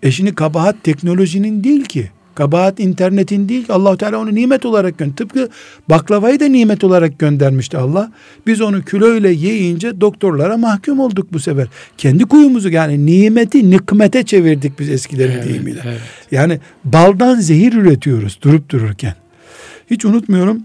[0.03, 2.11] E şimdi kabahat teknolojinin değil ki.
[2.35, 3.73] Kabahat internetin değil ki.
[3.73, 5.15] allah Teala onu nimet olarak gönderdi.
[5.15, 5.49] Tıpkı
[5.89, 8.11] baklavayı da nimet olarak göndermişti Allah.
[8.47, 11.67] Biz onu kiloyla yiyince doktorlara mahkum olduk bu sefer.
[11.97, 15.79] Kendi kuyumuzu yani nimeti nikmete çevirdik biz eskilerin Evet, deyimiyle.
[15.85, 15.99] evet.
[16.31, 19.13] Yani baldan zehir üretiyoruz durup dururken.
[19.91, 20.61] Hiç unutmuyorum.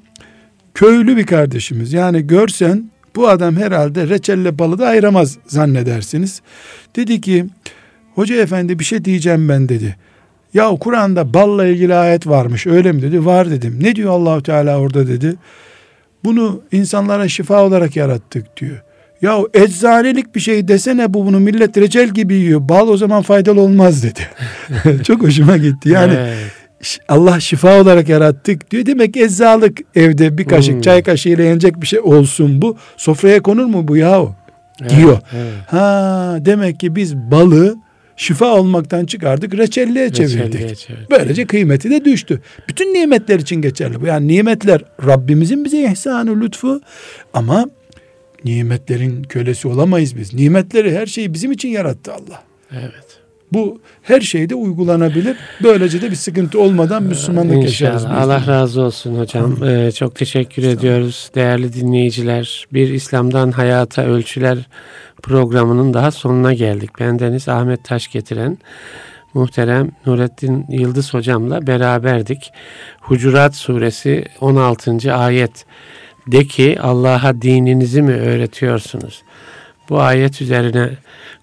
[0.75, 1.93] Köylü bir kardeşimiz.
[1.93, 6.41] Yani görsen bu adam herhalde reçelle balı da ayıramaz zannedersiniz.
[6.97, 7.47] Dedi ki
[8.15, 9.97] hoca efendi bir şey diyeceğim ben dedi.
[10.57, 13.27] Ya Kur'an'da balla ilgili ayet varmış öyle mi dedi.
[13.27, 13.79] Var dedim.
[13.83, 15.35] Ne diyor Allahu Teala orada dedi.
[16.25, 18.83] Bunu insanlara şifa olarak yarattık diyor.
[19.23, 22.69] Ya eczanelik bir şey desene bu bunu millet reçel gibi yiyor.
[22.69, 24.21] Bal o zaman faydalı olmaz dedi.
[25.05, 25.89] Çok hoşuma gitti.
[25.89, 26.37] Yani Evet.
[27.09, 28.87] Allah şifa olarak yarattık diyor.
[28.87, 30.81] Demek ki eczalık evde bir kaşık Hmm.
[30.81, 32.77] çay kaşığıyla yenecek bir şey olsun bu.
[32.97, 34.35] Sofraya konur mu bu yahu?
[34.81, 35.19] Evet, diyor.
[35.37, 35.53] evet.
[35.67, 37.77] Ha demek ki biz balı
[38.17, 40.77] şifa olmaktan çıkardık reçelliğe çevirdik.
[40.79, 41.11] Çevirdik.
[41.11, 42.41] Böylece kıymeti de düştü.
[42.69, 44.07] Bütün nimetler için geçerli bu.
[44.07, 46.81] Yani nimetler Rabbimizin bize ihsanı lütfu
[47.35, 47.67] ama
[48.45, 50.35] nimetlerin kölesi olamayız biz.
[50.35, 52.43] Nimetleri her şeyi bizim için yarattı Allah.
[52.73, 53.06] Evet.
[53.53, 55.37] Bu her şeyde uygulanabilir.
[55.63, 58.05] Böylece de bir sıkıntı olmadan Müslümanlık yaşarız.
[58.05, 58.23] İnşallah.
[58.23, 59.65] Allah razı olsun hocam.
[59.65, 62.67] Ee, çok teşekkür ediyoruz değerli dinleyiciler.
[62.73, 64.59] Bir İslam'dan Hayata Ölçüler
[65.23, 66.91] programının daha sonuna geldik.
[67.01, 68.59] Bendeniz Ahmet Taş getiren
[69.35, 72.53] muhterem Nurettin Yıldız hocamla beraberdik.
[73.01, 75.15] Hucurat suresi 16.
[75.15, 75.67] ayet
[76.27, 79.23] de ki Allah'a dininizi mi öğretiyorsunuz?
[79.91, 80.91] Bu ayet üzerine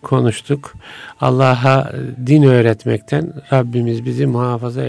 [0.02, 0.74] konuştuk.
[1.22, 1.92] Allah'a
[2.28, 4.82] din öğretmekten Rabbimiz bizi muhafaza